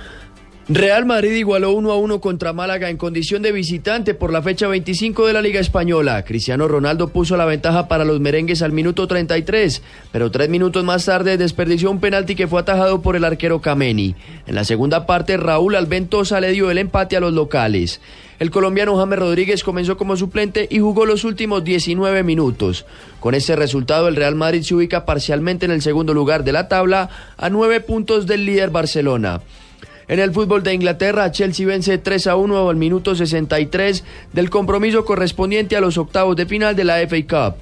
Real 0.72 1.04
Madrid 1.04 1.32
igualó 1.32 1.72
1 1.72 1.90
a 1.90 1.96
1 1.96 2.20
contra 2.20 2.52
Málaga 2.52 2.90
en 2.90 2.96
condición 2.96 3.42
de 3.42 3.50
visitante 3.50 4.14
por 4.14 4.32
la 4.32 4.40
fecha 4.40 4.68
25 4.68 5.26
de 5.26 5.32
la 5.32 5.42
Liga 5.42 5.58
Española. 5.58 6.24
Cristiano 6.24 6.68
Ronaldo 6.68 7.08
puso 7.08 7.36
la 7.36 7.44
ventaja 7.44 7.88
para 7.88 8.04
los 8.04 8.20
merengues 8.20 8.62
al 8.62 8.70
minuto 8.70 9.08
33, 9.08 9.82
pero 10.12 10.30
tres 10.30 10.48
minutos 10.48 10.84
más 10.84 11.04
tarde 11.06 11.36
desperdició 11.38 11.90
un 11.90 11.98
penalti 11.98 12.36
que 12.36 12.46
fue 12.46 12.60
atajado 12.60 13.02
por 13.02 13.16
el 13.16 13.24
arquero 13.24 13.60
Kameni. 13.60 14.14
En 14.46 14.54
la 14.54 14.62
segunda 14.62 15.06
parte, 15.06 15.36
Raúl 15.36 15.74
Alventosa 15.74 16.40
le 16.40 16.52
dio 16.52 16.70
el 16.70 16.78
empate 16.78 17.16
a 17.16 17.20
los 17.20 17.32
locales. 17.32 18.00
El 18.38 18.52
colombiano 18.52 18.96
James 18.96 19.18
Rodríguez 19.18 19.64
comenzó 19.64 19.96
como 19.96 20.16
suplente 20.16 20.68
y 20.70 20.78
jugó 20.78 21.04
los 21.04 21.24
últimos 21.24 21.64
19 21.64 22.22
minutos. 22.22 22.86
Con 23.18 23.34
este 23.34 23.56
resultado, 23.56 24.06
el 24.06 24.14
Real 24.14 24.36
Madrid 24.36 24.62
se 24.62 24.76
ubica 24.76 25.04
parcialmente 25.04 25.66
en 25.66 25.72
el 25.72 25.82
segundo 25.82 26.14
lugar 26.14 26.44
de 26.44 26.52
la 26.52 26.68
tabla 26.68 27.10
a 27.36 27.50
nueve 27.50 27.80
puntos 27.80 28.28
del 28.28 28.46
líder 28.46 28.70
Barcelona. 28.70 29.40
En 30.10 30.18
el 30.18 30.32
fútbol 30.32 30.64
de 30.64 30.74
Inglaterra, 30.74 31.30
Chelsea 31.30 31.64
vence 31.64 31.96
3 31.96 32.26
a 32.26 32.34
1 32.34 32.68
al 32.68 32.74
minuto 32.74 33.14
63 33.14 34.02
del 34.32 34.50
compromiso 34.50 35.04
correspondiente 35.04 35.76
a 35.76 35.80
los 35.80 35.98
octavos 35.98 36.34
de 36.34 36.46
final 36.46 36.74
de 36.74 36.82
la 36.82 36.98
FA 37.06 37.22
Cup. 37.28 37.54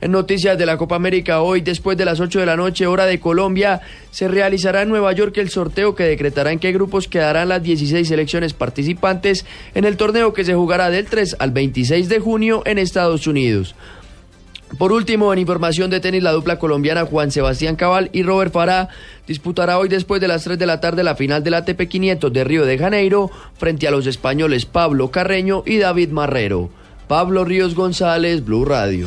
En 0.00 0.10
noticias 0.10 0.58
de 0.58 0.66
la 0.66 0.76
Copa 0.76 0.96
América, 0.96 1.40
hoy 1.40 1.60
después 1.60 1.96
de 1.96 2.04
las 2.04 2.18
8 2.18 2.40
de 2.40 2.46
la 2.46 2.56
noche, 2.56 2.88
hora 2.88 3.06
de 3.06 3.20
Colombia, 3.20 3.80
se 4.10 4.26
realizará 4.26 4.82
en 4.82 4.88
Nueva 4.88 5.12
York 5.12 5.38
el 5.38 5.50
sorteo 5.50 5.94
que 5.94 6.02
decretará 6.02 6.50
en 6.50 6.58
qué 6.58 6.72
grupos 6.72 7.06
quedarán 7.06 7.48
las 7.48 7.62
16 7.62 8.08
selecciones 8.08 8.54
participantes 8.54 9.46
en 9.76 9.84
el 9.84 9.96
torneo 9.96 10.32
que 10.32 10.44
se 10.44 10.56
jugará 10.56 10.90
del 10.90 11.06
3 11.06 11.36
al 11.38 11.52
26 11.52 12.08
de 12.08 12.18
junio 12.18 12.64
en 12.66 12.78
Estados 12.78 13.28
Unidos. 13.28 13.76
Por 14.78 14.92
último, 14.92 15.32
en 15.32 15.38
información 15.38 15.90
de 15.90 16.00
tenis, 16.00 16.22
la 16.22 16.32
dupla 16.32 16.58
colombiana 16.58 17.04
Juan 17.04 17.30
Sebastián 17.30 17.76
Cabal 17.76 18.10
y 18.12 18.22
Robert 18.22 18.52
Farah 18.52 18.88
disputará 19.26 19.78
hoy 19.78 19.88
después 19.88 20.20
de 20.20 20.28
las 20.28 20.44
3 20.44 20.58
de 20.58 20.66
la 20.66 20.80
tarde 20.80 21.04
la 21.04 21.14
final 21.14 21.44
del 21.44 21.54
ATP 21.54 21.82
500 21.88 22.32
de 22.32 22.44
Río 22.44 22.64
de 22.64 22.78
Janeiro 22.78 23.30
frente 23.56 23.86
a 23.86 23.90
los 23.90 24.06
españoles 24.06 24.66
Pablo 24.66 25.10
Carreño 25.10 25.62
y 25.66 25.78
David 25.78 26.10
Marrero. 26.10 26.70
Pablo 27.06 27.44
Ríos 27.44 27.74
González, 27.74 28.44
Blue 28.44 28.64
Radio. 28.64 29.06